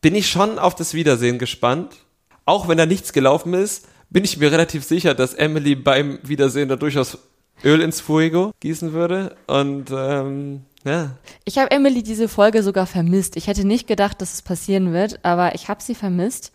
[0.00, 1.96] bin ich schon auf das Wiedersehen gespannt.
[2.44, 6.68] Auch wenn da nichts gelaufen ist, bin ich mir relativ sicher, dass Emily beim Wiedersehen
[6.68, 7.18] da durchaus
[7.64, 9.36] Öl ins Fuego gießen würde.
[9.46, 11.16] Und ähm, ja.
[11.44, 13.36] Ich habe Emily diese Folge sogar vermisst.
[13.36, 16.52] Ich hätte nicht gedacht, dass es passieren wird, aber ich habe sie vermisst,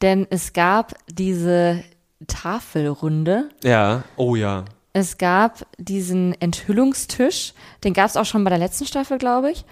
[0.00, 1.84] denn es gab diese
[2.26, 3.50] Tafelrunde.
[3.62, 4.64] Ja, oh ja.
[4.92, 9.64] Es gab diesen Enthüllungstisch, den gab es auch schon bei der letzten Staffel, glaube ich.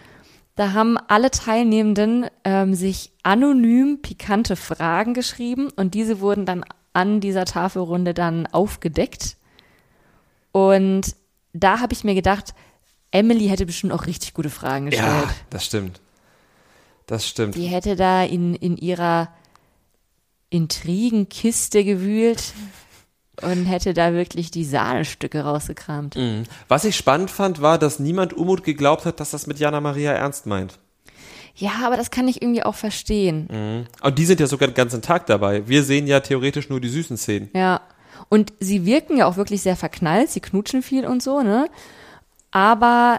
[0.55, 7.21] Da haben alle Teilnehmenden ähm, sich anonym pikante Fragen geschrieben und diese wurden dann an
[7.21, 9.37] dieser Tafelrunde dann aufgedeckt.
[10.53, 11.17] Und
[11.55, 12.55] da habe ich mir gedacht,
[13.11, 15.09] Emily hätte bestimmt auch richtig gute Fragen gestellt.
[15.09, 16.01] Ja, das stimmt.
[17.07, 17.55] Das stimmt.
[17.55, 19.29] Die hätte da in, in ihrer
[20.51, 22.53] Intrigenkiste gewühlt
[23.41, 26.17] und hätte da wirklich die Sahnestücke rausgekramt.
[26.17, 26.45] Mhm.
[26.69, 30.13] Was ich spannend fand, war, dass niemand Umut geglaubt hat, dass das mit Jana Maria
[30.13, 30.79] ernst meint.
[31.55, 33.49] Ja, aber das kann ich irgendwie auch verstehen.
[33.51, 33.87] Mhm.
[34.03, 35.67] Und die sind ja sogar den ganzen Tag dabei.
[35.67, 37.51] Wir sehen ja theoretisch nur die süßen Szenen.
[37.55, 37.81] Ja.
[38.29, 41.69] Und sie wirken ja auch wirklich sehr verknallt, sie knutschen viel und so, ne?
[42.51, 43.19] Aber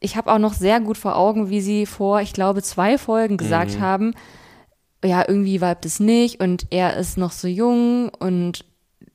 [0.00, 3.36] ich habe auch noch sehr gut vor Augen, wie sie vor, ich glaube, zwei Folgen
[3.36, 4.14] gesagt haben,
[5.02, 8.64] ja, irgendwie weibt es nicht und er ist noch so jung und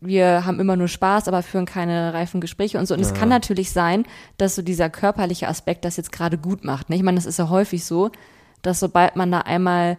[0.02, 2.94] wir haben immer nur Spaß, aber führen keine reifen Gespräche und so.
[2.94, 4.06] Und es kann natürlich sein,
[4.38, 6.90] dass so dieser körperliche Aspekt das jetzt gerade gut macht.
[6.90, 6.96] Ne?
[6.96, 8.12] Ich meine, das ist ja häufig so,
[8.62, 9.98] dass sobald man da einmal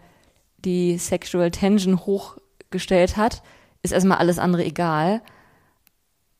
[0.64, 3.42] die Sexual Tension hochgestellt hat,
[3.82, 5.22] ist erstmal alles andere egal.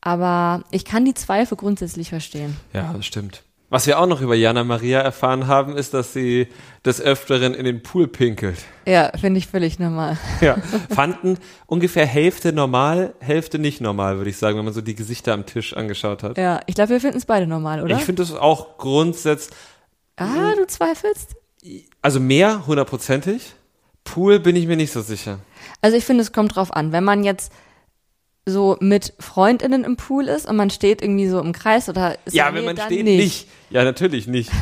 [0.01, 2.57] Aber ich kann die Zweifel grundsätzlich verstehen.
[2.73, 3.43] Ja, das stimmt.
[3.71, 6.49] Was wir auch noch über Jana Maria erfahren haben, ist, dass sie
[6.83, 8.57] des Öfteren in den Pool pinkelt.
[8.85, 10.17] Ja, finde ich völlig normal.
[10.41, 10.57] Ja.
[10.93, 15.31] Fanden ungefähr Hälfte normal, Hälfte nicht normal, würde ich sagen, wenn man so die Gesichter
[15.33, 16.37] am Tisch angeschaut hat.
[16.37, 17.95] Ja, ich glaube, wir finden es beide normal, oder?
[17.95, 19.55] Ich finde es auch grundsätzlich,
[20.17, 21.37] ah, du zweifelst?
[22.01, 23.53] also mehr, hundertprozentig.
[24.03, 25.39] Pool bin ich mir nicht so sicher.
[25.81, 26.91] Also ich finde, es kommt drauf an.
[26.91, 27.53] Wenn man jetzt
[28.45, 32.33] so mit FreundInnen im Pool ist und man steht irgendwie so im Kreis oder ist
[32.33, 33.47] Ja, wenn man steht, nicht.
[33.69, 34.51] Ja, natürlich nicht.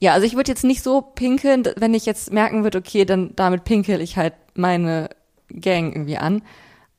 [0.00, 3.32] Ja, also ich würde jetzt nicht so pinkeln, wenn ich jetzt merken würde, okay, dann
[3.34, 5.10] damit pinkel ich halt meine
[5.48, 6.42] Gang irgendwie an.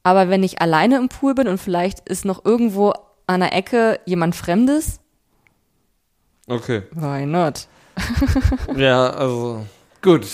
[0.04, 2.94] Aber wenn ich alleine im Pool bin und vielleicht ist noch irgendwo
[3.26, 5.00] an der Ecke jemand Fremdes,
[6.48, 6.84] Okay.
[6.92, 7.68] why not?
[8.76, 9.66] Ja, also
[10.02, 10.26] gut.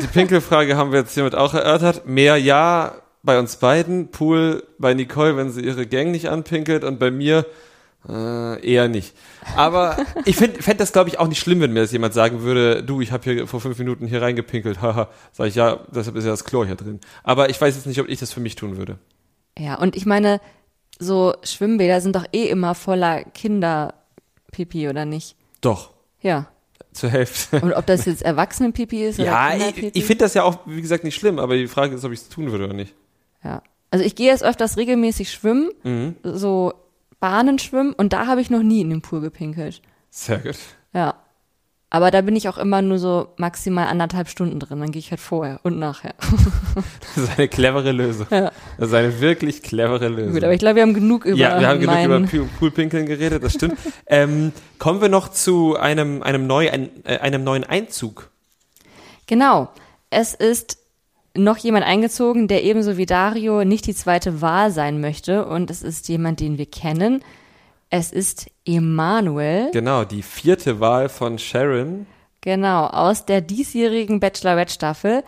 [0.00, 2.06] Die Pinkelfrage haben wir jetzt hiermit auch erörtert.
[2.06, 2.94] Mehr ja
[3.26, 4.08] bei uns beiden.
[4.10, 7.44] Pool bei Nicole, wenn sie ihre Gang nicht anpinkelt und bei mir
[8.08, 9.14] äh, eher nicht.
[9.56, 12.42] Aber ich fände fänd das, glaube ich, auch nicht schlimm, wenn mir das jemand sagen
[12.42, 14.80] würde, du, ich habe hier vor fünf Minuten hier reingepinkelt.
[14.80, 17.00] Haha, sag ich, ja, deshalb ist ja das Chlor hier drin.
[17.24, 18.98] Aber ich weiß jetzt nicht, ob ich das für mich tun würde.
[19.58, 20.40] Ja, und ich meine,
[20.98, 25.36] so Schwimmbäder sind doch eh immer voller Kinderpipi, oder nicht?
[25.60, 26.46] Doch, Ja.
[26.92, 27.60] zur Hälfte.
[27.60, 30.80] Und ob das jetzt Erwachsenenpipi ist oder Ja, ich, ich finde das ja auch, wie
[30.80, 32.94] gesagt, nicht schlimm, aber die Frage ist, ob ich es tun würde oder nicht.
[33.46, 33.62] Ja.
[33.90, 36.16] Also ich gehe jetzt öfters regelmäßig schwimmen, Mhm.
[36.24, 36.74] so
[37.20, 39.80] Bahnen schwimmen und da habe ich noch nie in den Pool gepinkelt.
[40.10, 40.56] Sehr gut.
[40.92, 41.14] Ja.
[41.88, 44.80] Aber da bin ich auch immer nur so maximal anderthalb Stunden drin.
[44.80, 46.14] Dann gehe ich halt vorher und nachher.
[47.14, 48.26] Das ist eine clevere Lösung.
[48.30, 48.50] Ja.
[48.76, 50.34] Das ist eine wirklich clevere Lösung.
[50.34, 53.42] Gut, aber ich glaube, wir haben genug über ja, wir haben genug über Poolpinkeln geredet,
[53.42, 53.78] das stimmt.
[54.06, 58.30] ähm, kommen wir noch zu einem, einem, neu, ein, äh, einem neuen Einzug.
[59.26, 59.70] Genau.
[60.10, 60.78] Es ist
[61.36, 65.46] noch jemand eingezogen, der ebenso wie Dario nicht die zweite Wahl sein möchte.
[65.46, 67.22] Und es ist jemand, den wir kennen.
[67.90, 69.70] Es ist Emanuel.
[69.72, 72.06] Genau, die vierte Wahl von Sharon.
[72.40, 75.24] Genau, aus der diesjährigen Bachelorette-Staffel.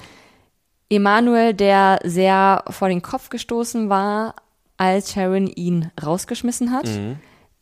[0.90, 4.34] Emanuel, der sehr vor den Kopf gestoßen war,
[4.76, 6.88] als Sharon ihn rausgeschmissen hat,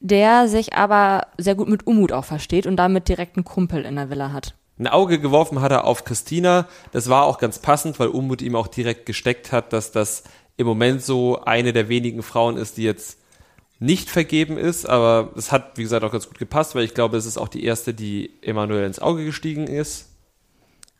[0.00, 3.96] der sich aber sehr gut mit Umut auch versteht und damit direkt einen Kumpel in
[3.96, 4.54] der Villa hat.
[4.78, 6.66] Ein Auge geworfen hat er auf Christina.
[6.92, 10.22] Das war auch ganz passend, weil Umut ihm auch direkt gesteckt hat, dass das
[10.58, 13.18] im Moment so eine der wenigen Frauen ist, die jetzt
[13.78, 14.86] nicht vergeben ist.
[14.86, 17.48] Aber es hat, wie gesagt, auch ganz gut gepasst, weil ich glaube, es ist auch
[17.48, 20.08] die erste, die Emanuel ins Auge gestiegen ist.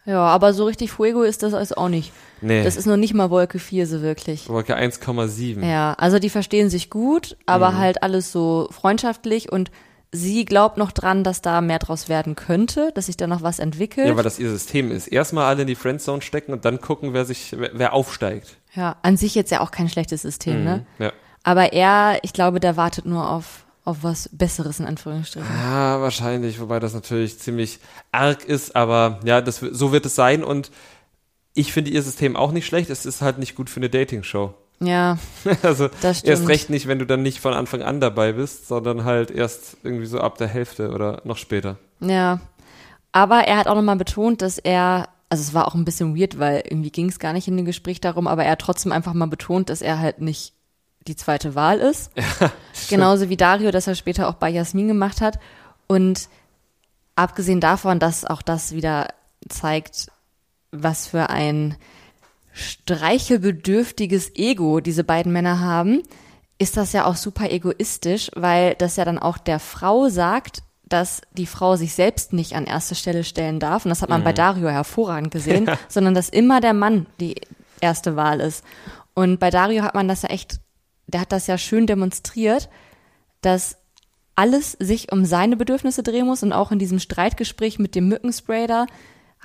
[0.07, 2.13] Ja, aber so richtig Fuego ist das also auch nicht.
[2.41, 4.49] Nee, Das ist noch nicht mal Wolke 4 so wirklich.
[4.49, 5.67] Wolke 1,7.
[5.69, 7.79] Ja, also die verstehen sich gut, aber Mhm.
[7.79, 9.71] halt alles so freundschaftlich und
[10.13, 13.59] Sie glaubt noch dran, dass da mehr draus werden könnte, dass sich da noch was
[13.59, 14.07] entwickelt.
[14.07, 15.09] Ja, weil das ihr System ist.
[15.09, 18.57] Erstmal alle in die Friendzone stecken und dann gucken, wer sich, wer, wer aufsteigt.
[18.75, 20.87] Ja, an sich jetzt ja auch kein schlechtes System, ne?
[20.99, 21.13] Ja.
[21.43, 25.49] Aber er, ich glaube, der wartet nur auf, auf was Besseres in Anführungsstrichen.
[25.49, 27.79] Ja, wahrscheinlich, wobei das natürlich ziemlich
[28.11, 30.71] arg ist, aber ja, das, so wird es sein und
[31.55, 32.91] ich finde ihr System auch nicht schlecht.
[32.91, 34.55] Es ist halt nicht gut für eine Dating-Show.
[34.81, 35.17] Ja,
[35.63, 36.49] Also Das erst stimmt.
[36.49, 40.07] recht nicht, wenn du dann nicht von Anfang an dabei bist, sondern halt erst irgendwie
[40.07, 41.77] so ab der Hälfte oder noch später.
[42.01, 42.41] ja.
[43.13, 46.39] Aber er hat auch nochmal betont, dass er, also es war auch ein bisschen weird,
[46.39, 49.15] weil irgendwie ging es gar nicht in dem Gespräch darum, aber er hat trotzdem einfach
[49.15, 50.53] mal betont, dass er halt nicht
[51.07, 52.11] die zweite Wahl ist.
[52.91, 55.39] Genauso wie Dario, das er später auch bei Jasmin gemacht hat.
[55.87, 56.29] Und
[57.15, 59.09] abgesehen davon, dass auch das wieder
[59.49, 60.09] zeigt,
[60.73, 61.77] was für ein
[62.57, 66.03] streichelbedürftiges Ego diese beiden Männer haben,
[66.59, 71.21] ist das ja auch super egoistisch, weil das ja dann auch der Frau sagt, dass
[71.33, 73.85] die Frau sich selbst nicht an erste Stelle stellen darf.
[73.85, 77.35] Und das hat man bei Dario hervorragend gesehen, sondern dass immer der Mann die
[77.81, 78.65] erste Wahl ist.
[79.13, 80.61] Und bei Dario hat man das ja echt,
[81.09, 82.71] der hat das ja schön demonstriert,
[83.43, 83.77] dass
[84.35, 88.67] alles sich um seine Bedürfnisse drehen muss und auch in diesem Streitgespräch mit dem Mückenspray
[88.67, 88.87] da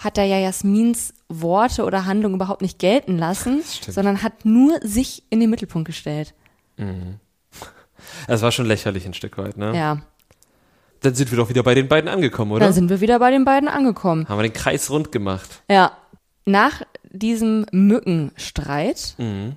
[0.04, 5.24] hat er ja Jasmins Worte oder Handlung überhaupt nicht gelten lassen, sondern hat nur sich
[5.30, 6.34] in den Mittelpunkt gestellt.
[8.28, 9.76] Das war schon lächerlich ein Stück weit, ne?
[9.78, 10.02] Ja,
[11.02, 12.66] Dann sind wir doch wieder bei den beiden angekommen, oder?
[12.66, 14.28] dann sind wir wieder bei den beiden angekommen.
[14.28, 15.64] Haben wir den Kreis rund gemacht.
[15.70, 15.91] Ja,
[16.45, 16.82] nach
[17.12, 19.56] diesem Mückenstreit, Mhm.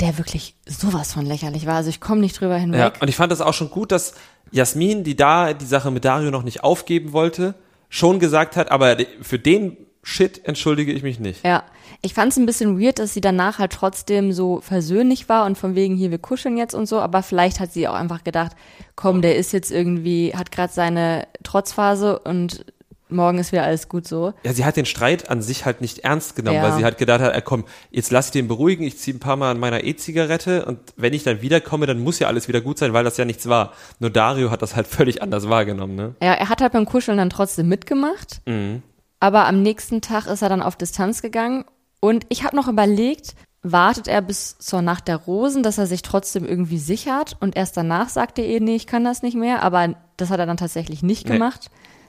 [0.00, 2.94] der wirklich sowas von lächerlich war, also ich komme nicht drüber Ja, hinweg.
[3.00, 4.14] und ich fand das auch schon gut, dass
[4.50, 7.54] Jasmin, die da die Sache mit Dario noch nicht aufgeben wollte,
[7.88, 11.44] schon gesagt hat, aber für den Shit entschuldige ich mich nicht.
[11.44, 11.64] Ja,
[12.02, 15.56] ich fand es ein bisschen weird, dass sie danach halt trotzdem so versöhnlich war und
[15.56, 18.52] von wegen hier, wir kuscheln jetzt und so, aber vielleicht hat sie auch einfach gedacht,
[18.94, 22.66] komm, der ist jetzt irgendwie, hat gerade seine Trotzphase und
[23.14, 24.34] morgen ist wieder alles gut so.
[24.42, 26.62] Ja, sie hat den Streit an sich halt nicht ernst genommen, Ja.
[26.64, 29.20] weil sie halt gedacht hat, äh, komm, jetzt lass ich den beruhigen, ich ziehe ein
[29.20, 32.60] paar Mal an meiner E-Zigarette und wenn ich dann wiederkomme, dann muss ja alles wieder
[32.60, 33.72] gut sein, weil das ja nichts war.
[34.00, 36.14] Nur Dario hat das halt völlig anders wahrgenommen, ne?
[36.22, 38.82] Ja, er hat halt beim Kuscheln dann trotzdem mitgemacht, Mhm.
[39.20, 41.64] aber am nächsten Tag ist er dann auf Distanz gegangen
[42.00, 43.34] und ich habe noch überlegt,
[43.66, 47.78] wartet er bis zur Nacht der Rosen, dass er sich trotzdem irgendwie sichert und erst
[47.78, 50.58] danach sagt er eh, nee, ich kann das nicht mehr, aber das hat er dann
[50.58, 51.36] tatsächlich nicht Nee.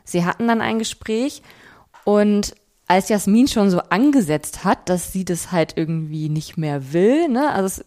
[0.06, 1.42] Sie hatten dann ein Gespräch
[2.06, 2.56] und
[2.88, 7.52] als Jasmin schon so angesetzt hat, dass sie das halt irgendwie nicht mehr will, ne,
[7.52, 7.86] also es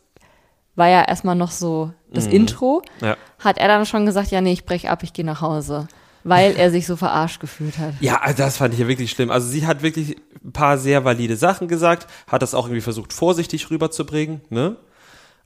[0.75, 3.17] war ja erstmal noch so das Intro, Ja.
[3.39, 5.89] hat er dann schon gesagt, ja, nee, ich brech ab, ich gehe nach Hause,
[6.25, 7.95] weil er sich so verarscht gefühlt hat.
[8.01, 9.31] Ja, also das fand ich ja wirklich schlimm.
[9.31, 13.13] Also sie hat wirklich ein paar sehr valide Sachen gesagt, hat das auch irgendwie versucht,
[13.13, 14.77] vorsichtig rüberzubringen, ne?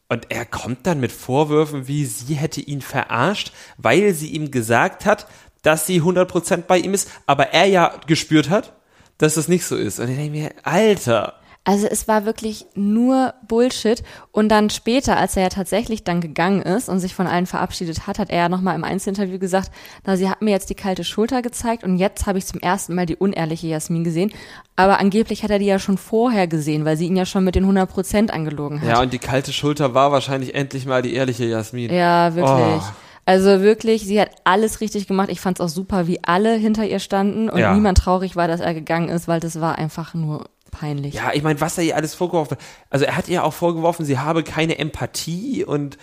[0.08, 5.06] Und er kommt dann mit Vorwürfen, wie sie hätte ihn verarscht, weil sie ihm gesagt
[5.06, 5.26] hat,
[5.62, 8.72] dass sie 100% bei ihm ist, aber er ja gespürt hat,
[9.18, 10.00] dass das nicht so ist.
[10.00, 11.34] Und ich denke mir, Alter,
[11.64, 14.02] Also es war wirklich nur Bullshit.
[14.32, 18.08] Und dann später, als er ja tatsächlich dann gegangen ist und sich von allen verabschiedet
[18.08, 19.70] hat, hat er ja nochmal im Einzelinterview gesagt,
[20.04, 22.96] na, sie hat mir jetzt die kalte Schulter gezeigt und jetzt habe ich zum ersten
[22.96, 24.32] Mal die unehrliche Jasmin gesehen.
[24.74, 27.54] Aber angeblich hat er die ja schon vorher gesehen, weil sie ihn ja schon mit
[27.54, 28.88] den 100 Prozent angelogen hat.
[28.88, 31.92] ja, und die kalte Schulter war wahrscheinlich endlich mal die ehrliche Jasmin.
[31.92, 32.82] Ja, wirklich.
[32.82, 32.92] Oh.
[33.32, 35.30] Also wirklich, sie hat alles richtig gemacht.
[35.30, 37.72] Ich fand es auch super, wie alle hinter ihr standen und Ja.
[37.72, 41.14] niemand traurig war, dass er gegangen ist, weil das war einfach nur peinlich.
[41.14, 42.64] Ja, ich meine, was er ihr alles vorgeworfen hat.
[42.90, 45.96] Also er hat ihr auch vorgeworfen, sie habe keine Empathie und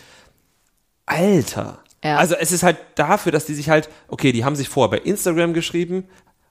[1.06, 1.78] Alter.
[2.04, 2.18] Ja.
[2.18, 5.06] Also es ist halt dafür, dass die sich halt, okay, die haben sich vorher bei
[5.06, 6.06] Instagram geschrieben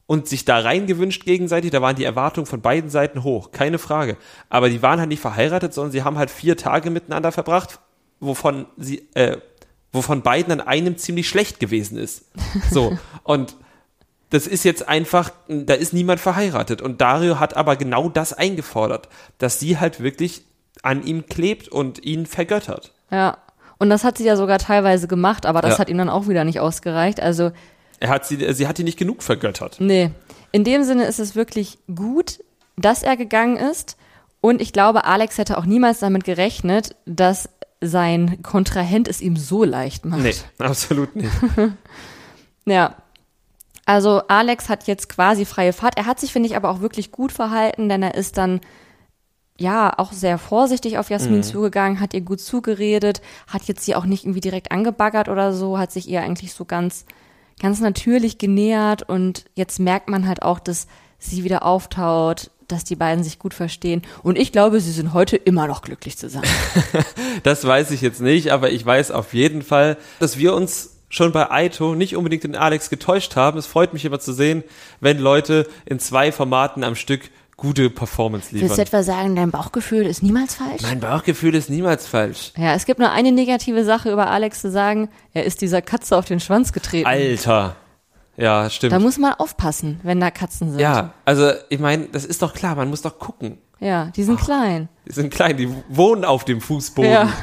[0.06, 4.16] und sich da reingewünscht gegenseitig, da waren die Erwartungen von beiden Seiten hoch, keine Frage.
[4.48, 7.80] Aber die waren halt nicht verheiratet, sondern sie haben halt vier Tage miteinander verbracht,
[8.20, 9.38] wovon sie, äh,
[9.92, 12.24] wovon beiden an einem ziemlich schlecht gewesen ist.
[12.70, 12.98] So.
[13.24, 13.56] und
[14.30, 16.82] das ist jetzt einfach, da ist niemand verheiratet.
[16.82, 19.08] Und Dario hat aber genau das eingefordert,
[19.38, 20.42] dass sie halt wirklich
[20.82, 22.92] an ihm klebt und ihn vergöttert.
[23.10, 23.38] Ja.
[23.78, 25.78] Und das hat sie ja sogar teilweise gemacht, aber das Ja.
[25.78, 27.20] hat ihm dann auch wieder nicht ausgereicht.
[27.20, 27.52] Also,
[28.00, 29.76] Er hat sie, sie hat ihn nicht genug vergöttert.
[29.80, 30.10] nee.
[30.50, 32.38] In dem Sinne ist es wirklich gut,
[32.76, 33.96] dass er gegangen ist.
[34.40, 39.64] Und ich glaube, Alex hätte auch niemals damit gerechnet, dass sein Kontrahent es ihm so
[39.64, 40.22] leicht macht.
[40.22, 41.30] Nee, absolut nicht.
[42.68, 42.96] Ja.
[43.86, 45.96] Also Alex hat jetzt quasi freie Fahrt.
[45.96, 48.60] Er hat sich, finde ich, aber auch wirklich gut verhalten, denn er ist dann
[49.58, 54.04] ja auch sehr vorsichtig auf Jasmin zugegangen, hat ihr gut zugeredet, hat jetzt sie auch
[54.04, 57.06] nicht irgendwie direkt angebaggert oder so, hat sich ihr eigentlich so ganz,
[57.58, 60.86] ganz natürlich genähert und jetzt merkt man halt auch, dass
[61.18, 65.36] sie wieder auftaut, dass die beiden sich gut verstehen und ich glaube, sie sind heute
[65.36, 66.46] immer noch glücklich zusammen.
[67.42, 71.32] Das weiß ich jetzt nicht, aber ich weiß auf jeden Fall, dass wir uns schon
[71.32, 73.58] bei Aito nicht unbedingt den Alex getäuscht haben.
[73.58, 74.64] Es freut mich immer zu sehen,
[75.00, 78.80] wenn Leute in zwei Formaten am Stück gute Performance Willst du liefern.
[78.80, 80.82] etwa sagen, dein Bauchgefühl ist niemals falsch?
[80.82, 82.52] Mein Bauchgefühl ist niemals falsch.
[82.56, 85.08] Ja, es gibt nur eine negative Sache über Alex zu sagen.
[85.34, 87.06] Er ist dieser Katze auf den Schwanz getreten.
[87.06, 87.76] Alter.
[88.38, 88.92] Ja, stimmt.
[88.92, 90.80] Da muss man aufpassen, wenn da Katzen sind.
[90.80, 93.58] ja, also ich meine, das ist doch klar, man muss doch gucken.
[93.80, 94.88] Ja, die sind klein.
[95.06, 97.10] Die sind klein, die wohnen auf dem Fußboden.
[97.10, 97.32] Ja.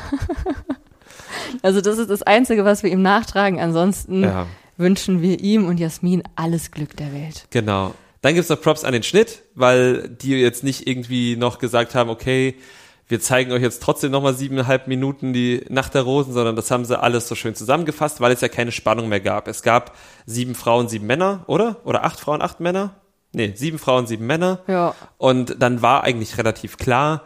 [1.61, 3.59] Also das ist das Einzige, was wir ihm nachtragen.
[3.59, 4.45] Ansonsten Ja.
[4.77, 7.45] wünschen wir ihm und Jasmin alles Glück der Welt.
[7.49, 7.93] Genau.
[8.21, 12.09] Dann gibt's noch Props an den Schnitt, weil die jetzt nicht irgendwie noch gesagt haben,
[12.09, 12.55] okay,
[13.07, 16.85] wir zeigen euch jetzt trotzdem nochmal siebeneinhalb Minuten die Nacht der Rosen, sondern das haben
[16.85, 19.47] sie alles so schön zusammengefasst, weil es ja keine Spannung mehr gab.
[19.47, 19.95] Es gab
[20.25, 21.77] sieben Frauen, sieben Männer, oder?
[21.83, 22.95] Oder acht Frauen, acht Männer?
[23.31, 24.59] Nee, sieben Frauen, sieben Männer.
[24.67, 24.95] Ja.
[25.17, 27.21] Und dann war eigentlich relativ klar,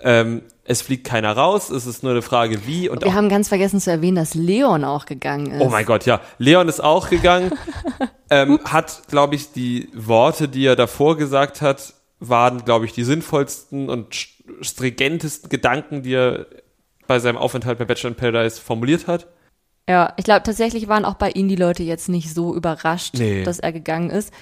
[0.00, 3.48] ähm, es fliegt keiner raus, es ist nur eine Frage wie und Wir haben ganz
[3.48, 5.60] vergessen zu erwähnen, dass Leon auch gegangen ist.
[5.60, 6.20] Oh mein Gott, ja.
[6.38, 7.52] Leon ist auch gegangen.
[8.30, 13.04] ähm, hat, glaube ich, die Worte, die er davor gesagt hat, waren, glaube ich, die
[13.04, 14.14] sinnvollsten und
[14.60, 16.46] stringentesten Gedanken, die er
[17.06, 19.26] bei seinem Aufenthalt bei Bachelor in Paradise formuliert hat.
[19.88, 23.42] Ja, ich glaube, tatsächlich waren auch bei ihm die Leute jetzt nicht so überrascht, Nee.
[23.44, 24.32] dass er gegangen ist.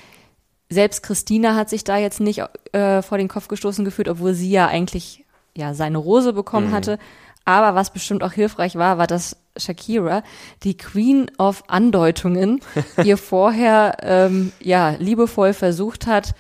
[0.71, 2.43] Selbst Christina hat sich da jetzt nicht
[2.73, 5.25] äh, vor den Kopf gestoßen gefühlt, obwohl sie ja eigentlich
[5.57, 6.73] ja seine Rose bekommen Mhm.
[6.73, 6.99] hatte.
[7.45, 10.23] Aber was bestimmt auch hilfreich war, war, dass Shakira,
[10.63, 12.61] die Queen of Andeutungen,
[13.05, 16.35] ihr vorher ähm, ja liebevoll versucht hat,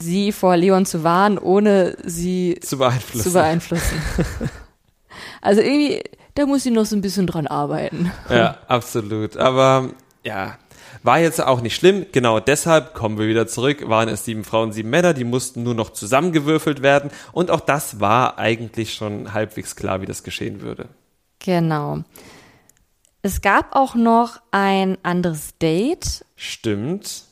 [0.00, 3.22] sie vor Leon zu warnen, ohne sie Zu beeinflussen.
[3.22, 4.02] zu beeinflussen.
[5.40, 6.02] also irgendwie,
[6.34, 8.12] da muss sie noch so ein bisschen dran arbeiten.
[8.28, 9.36] Ja, absolut.
[9.36, 9.90] Aber
[10.24, 10.58] ja,
[11.02, 12.06] war jetzt auch nicht schlimm.
[12.12, 13.88] Genau deshalb kommen wir wieder zurück.
[13.88, 17.10] Waren es sieben Frauen, sieben Männer, die mussten nur noch zusammengewürfelt werden.
[17.32, 20.88] Und auch das war eigentlich schon halbwegs klar, wie das geschehen würde.
[21.38, 22.02] Genau.
[23.22, 26.24] Es gab auch noch ein anderes Date.
[26.36, 27.24] Stimmt.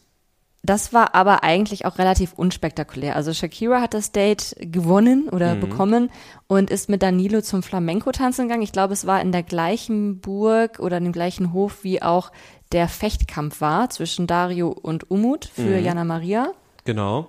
[0.66, 3.14] Das war aber eigentlich auch relativ unspektakulär.
[3.14, 6.10] Also Shakira hat das Date gewonnen oder bekommen
[6.48, 8.62] und ist mit Danilo zum Flamenco tanzen gegangen.
[8.62, 12.32] Ich glaube, es war in der gleichen Burg oder in dem gleichen Hof, wie auch
[12.72, 16.52] der Fechtkampf war zwischen Dario und Umut für Jana Maria.
[16.84, 17.28] Genau.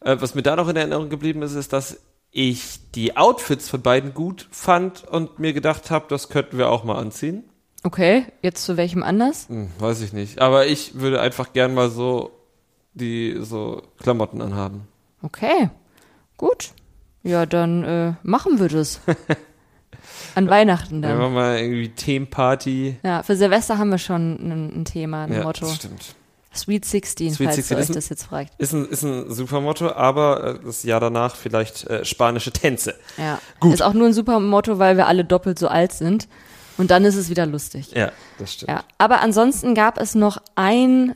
[0.00, 1.98] Äh, was mir da noch in Erinnerung geblieben ist, ist, dass
[2.30, 6.84] ich die Outfits von beiden gut fand und mir gedacht habe, das könnten wir auch
[6.84, 7.44] mal anziehen.
[7.82, 9.48] Okay, jetzt zu welchem Anlass?
[9.48, 10.42] Hm, weiß ich nicht.
[10.42, 12.35] Aber ich würde einfach gern mal so
[12.96, 14.88] die so Klamotten anhaben.
[15.22, 15.70] Okay,
[16.36, 16.72] gut.
[17.22, 19.00] Ja, dann äh, machen wir das.
[20.34, 22.96] An Weihnachten Dann wir mal irgendwie Themenparty.
[23.02, 25.66] Ja, für Silvester haben wir schon ein, ein Thema, ein Ja, Motto.
[25.66, 26.14] das stimmt.
[26.54, 28.52] Sweet 16, Sweet falls 16 ihr euch das jetzt fragt.
[28.58, 32.94] Ist ein, ist ein super Motto, aber äh, das Jahr danach vielleicht äh, spanische Tänze.
[33.18, 33.40] Ja.
[33.60, 33.74] Gut.
[33.74, 36.28] Ist auch nur ein super Motto, weil wir alle doppelt so alt sind.
[36.78, 37.92] Und dann ist es wieder lustig.
[37.92, 38.70] Ja, das stimmt.
[38.70, 38.84] Ja.
[38.98, 41.14] Aber ansonsten gab es noch ein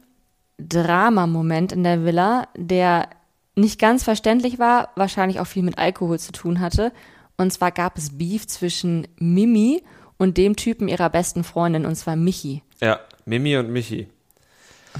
[0.68, 3.08] Drama-Moment in der Villa, der
[3.56, 6.92] nicht ganz verständlich war, wahrscheinlich auch viel mit Alkohol zu tun hatte.
[7.36, 9.82] Und zwar gab es Beef zwischen Mimi
[10.18, 12.62] und dem Typen ihrer besten Freundin, und zwar Michi.
[12.80, 14.08] Ja, Mimi und Michi.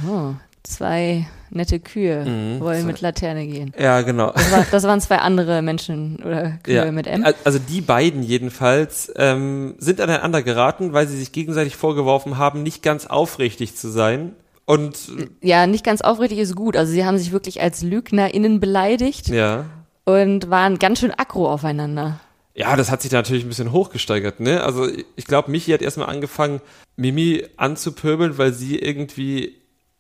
[0.09, 0.33] Oh,
[0.63, 3.73] zwei nette Kühe Mhm, wollen zwei- mit Laterne gehen.
[3.79, 4.31] Ja, genau.
[4.33, 7.25] Das, war, das waren zwei andere Menschen oder Kühe mit M.
[7.25, 12.63] Al- Also die beiden jedenfalls ähm, sind aneinander geraten, weil sie sich gegenseitig vorgeworfen haben,
[12.63, 14.33] nicht ganz aufrichtig zu sein.
[14.71, 14.99] Und
[15.43, 16.77] Ja, nicht ganz aufrichtig ist gut.
[16.77, 19.65] Also sie haben sich wirklich als LügnerInnen beleidigt ja,
[20.05, 22.21] und waren ganz schön aggro aufeinander.
[22.55, 24.39] ja, das hat sich da natürlich ein bisschen hochgesteigert.
[24.41, 24.63] Ne?
[24.63, 26.61] Also ich glaube, Michi hat erstmal angefangen,
[26.97, 29.57] Mimi anzupöbeln, weil sie irgendwie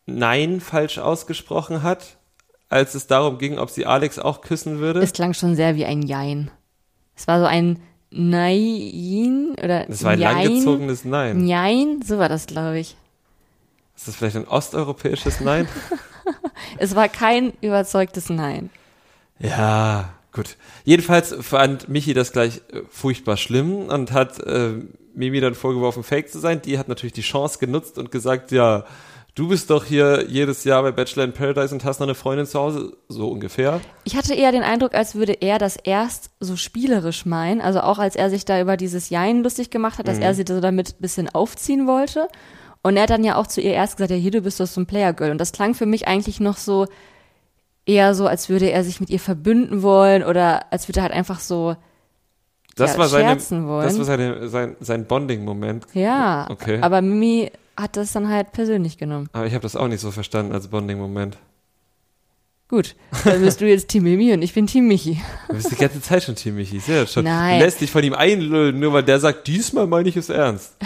[0.06, 2.18] Nein falsch ausgesprochen hat,
[2.68, 5.00] als es darum ging, ob sie Alex auch küssen würde.
[5.00, 6.50] Es klang schon sehr wie ein Jein.
[7.16, 10.36] Es war so ein Nein oder Das war ein Jein.
[10.44, 11.44] langgezogenes Nein.
[11.46, 12.96] Nein, so war das, glaube ich.
[14.00, 15.68] Ist das vielleicht ein osteuropäisches Nein?
[16.78, 18.70] Es war kein überzeugtes Nein.
[19.38, 20.56] Ja, gut.
[20.84, 24.74] Jedenfalls fand Michi das gleich äh, furchtbar schlimm und hat äh,
[25.14, 26.62] Mimi dann vorgeworfen, fake zu sein.
[26.62, 28.84] Die hat natürlich die Chance genutzt und gesagt, ja,
[29.34, 32.46] du bist doch hier jedes Jahr bei Bachelor in Paradise und hast noch eine Freundin
[32.46, 33.80] zu Hause, so ungefähr.
[34.04, 37.60] Ich hatte eher den Eindruck, als würde er das erst so spielerisch meinen.
[37.60, 40.22] Also auch als er sich da über dieses Jein lustig gemacht hat, dass Mhm.
[40.22, 42.28] er sie so damit ein bisschen aufziehen wollte.
[42.82, 44.66] Und er hat dann ja auch zu ihr erst gesagt, ja, hier, du bist doch
[44.66, 45.30] so ein Player-Girl.
[45.30, 46.86] Und das klang für mich eigentlich noch so
[47.86, 51.12] eher so, als würde er sich mit ihr verbünden wollen oder als würde er halt
[51.12, 51.76] einfach so,
[52.76, 53.86] Das Ja, war seine, scherzen wollen.
[53.86, 55.86] das war seine, sein, sein Bonding-Moment.
[55.92, 56.46] ja.
[56.50, 56.78] Okay.
[56.80, 59.28] Aber Mimi hat das dann halt persönlich genommen.
[59.32, 61.36] Aber ich habe das auch nicht so verstanden als Bonding-Moment.
[62.68, 65.20] Gut, dann bist du jetzt Team Mimi und ich bin Team Michi.
[65.48, 66.78] Du bist die ganze Zeit schon Team Michi.
[66.78, 67.24] Sehr schon.
[67.24, 67.58] Nein.
[67.58, 70.76] Lässt dich von ihm einlullen, nur weil der sagt, diesmal meine ich es ernst.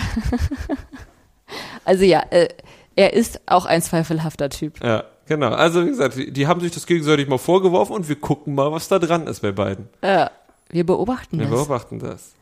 [1.85, 2.49] Also ja, äh,
[2.97, 4.82] er ist auch ein zweifelhafter Typ.
[4.82, 5.51] Ja, genau.
[5.51, 8.89] Also wie gesagt, die, haben sich das gegenseitig mal vorgeworfen und wir gucken mal, was
[8.89, 9.89] da dran ist bei beiden.
[10.01, 10.26] Äh,
[10.70, 11.55] wir beobachten Wir das.
[11.55, 12.32] beobachten das.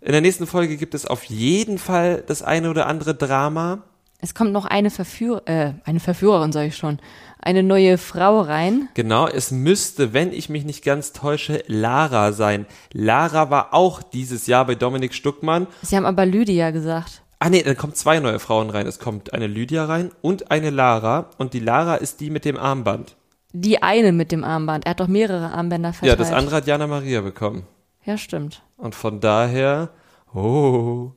[0.00, 3.82] In der nächsten Folge gibt es auf jeden Fall das eine oder andere Drama.
[4.22, 6.98] Es kommt noch eine Verführ äh, eine Verführerin, sage ich schon,
[7.40, 8.88] eine neue Frau rein.
[8.94, 12.66] Genau, es müsste, wenn ich mich nicht ganz täusche, Lara sein.
[12.92, 15.66] Lara war auch dieses Jahr bei Dominik Stuckmann.
[15.82, 17.22] Sie haben aber Lydia gesagt.
[17.42, 18.86] Ah nee, dann kommen zwei neue Frauen rein.
[18.86, 21.30] Es kommt eine Lydia rein und eine Lara.
[21.38, 23.16] Und die Lara ist die mit dem Armband.
[23.52, 24.84] Die eine mit dem Armband.
[24.84, 26.20] Er hat doch mehrere Armbänder Ja, verteilt.
[26.20, 27.66] das andere hat Jana Maria bekommen.
[28.04, 28.62] Ja, stimmt.
[28.76, 29.88] Und von daher,
[30.34, 31.12] oh,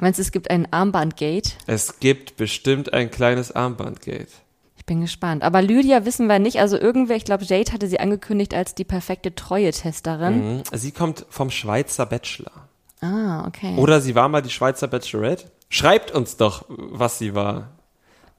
[0.00, 1.52] Meinst du, es gibt ein Armbandgate?
[1.66, 4.28] es gibt bestimmt ein kleines Armbandgate.
[4.76, 5.42] Ich bin gespannt.
[5.42, 6.58] Aber Lydia wissen wir nicht.
[6.60, 10.56] Also irgendwer, ich glaube, Jade hatte sie angekündigt als die perfekte Treue-Testerin.
[10.56, 10.62] Mhm.
[10.74, 12.68] Sie kommt vom Schweizer Bachelor.
[13.04, 13.74] Ah, okay.
[13.76, 15.44] Oder sie war mal die Schweizer Bachelorette.
[15.68, 17.70] Schreibt uns doch, was sie war.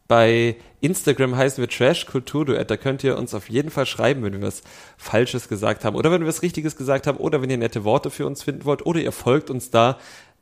[0.08, 2.70] Bei Instagram heißen wir Trash Kulturduett.
[2.70, 4.62] Da könnt ihr uns auf jeden Fall schreiben, wenn wir was
[4.98, 5.96] Falsches gesagt haben.
[5.96, 7.18] Oder wenn wir was Richtiges gesagt haben.
[7.18, 8.86] Oder wenn ihr nette Worte für uns finden wollt.
[8.86, 9.98] Oder ihr folgt uns da,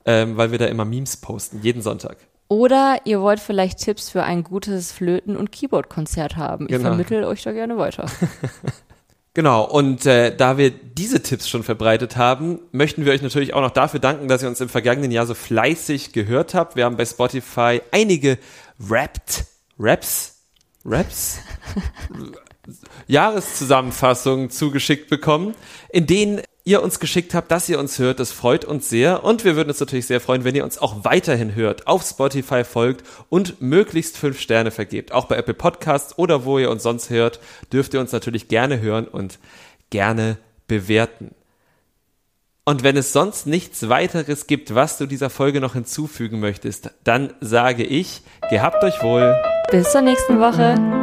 [0.05, 1.59] ähm, weil wir da immer Memes posten.
[1.61, 2.17] Jeden Sonntag.
[2.49, 6.65] Oder ihr wollt vielleicht Tipps für ein gutes Flöten- und Keyboard-Konzert haben.
[6.65, 6.89] Ich Genau.
[6.89, 8.05] vermittel euch da gerne weiter.
[9.35, 13.61] Genau, und äh, da wir diese Tipps schon verbreitet haben, möchten wir euch natürlich auch
[13.61, 16.75] noch dafür danken, dass ihr uns im vergangenen Jahr so fleißig gehört habt.
[16.75, 18.37] Wir haben bei Spotify einige
[18.79, 19.45] Rapt,
[19.79, 20.43] Raps,
[20.85, 21.39] Raps,
[23.07, 25.55] Jahreszusammenfassungen zugeschickt bekommen,
[25.89, 28.19] in denen ihr uns geschickt habt, dass ihr uns hört.
[28.19, 29.23] Das freut uns sehr.
[29.23, 32.63] Und wir würden uns natürlich sehr freuen, wenn ihr uns auch weiterhin hört, auf Spotify
[32.63, 35.11] folgt und möglichst fünf Sterne vergebt.
[35.11, 37.39] Auch bei Apple Podcasts oder wo ihr uns sonst hört,
[37.71, 39.39] dürft ihr uns natürlich gerne hören und
[39.89, 40.37] gerne
[40.67, 41.31] bewerten.
[42.65, 47.33] Und wenn es sonst nichts weiteres gibt, was du dieser Folge noch hinzufügen möchtest, dann
[47.41, 49.35] sage ich, gehabt euch wohl.
[49.69, 51.02] Bis zur nächsten Woche.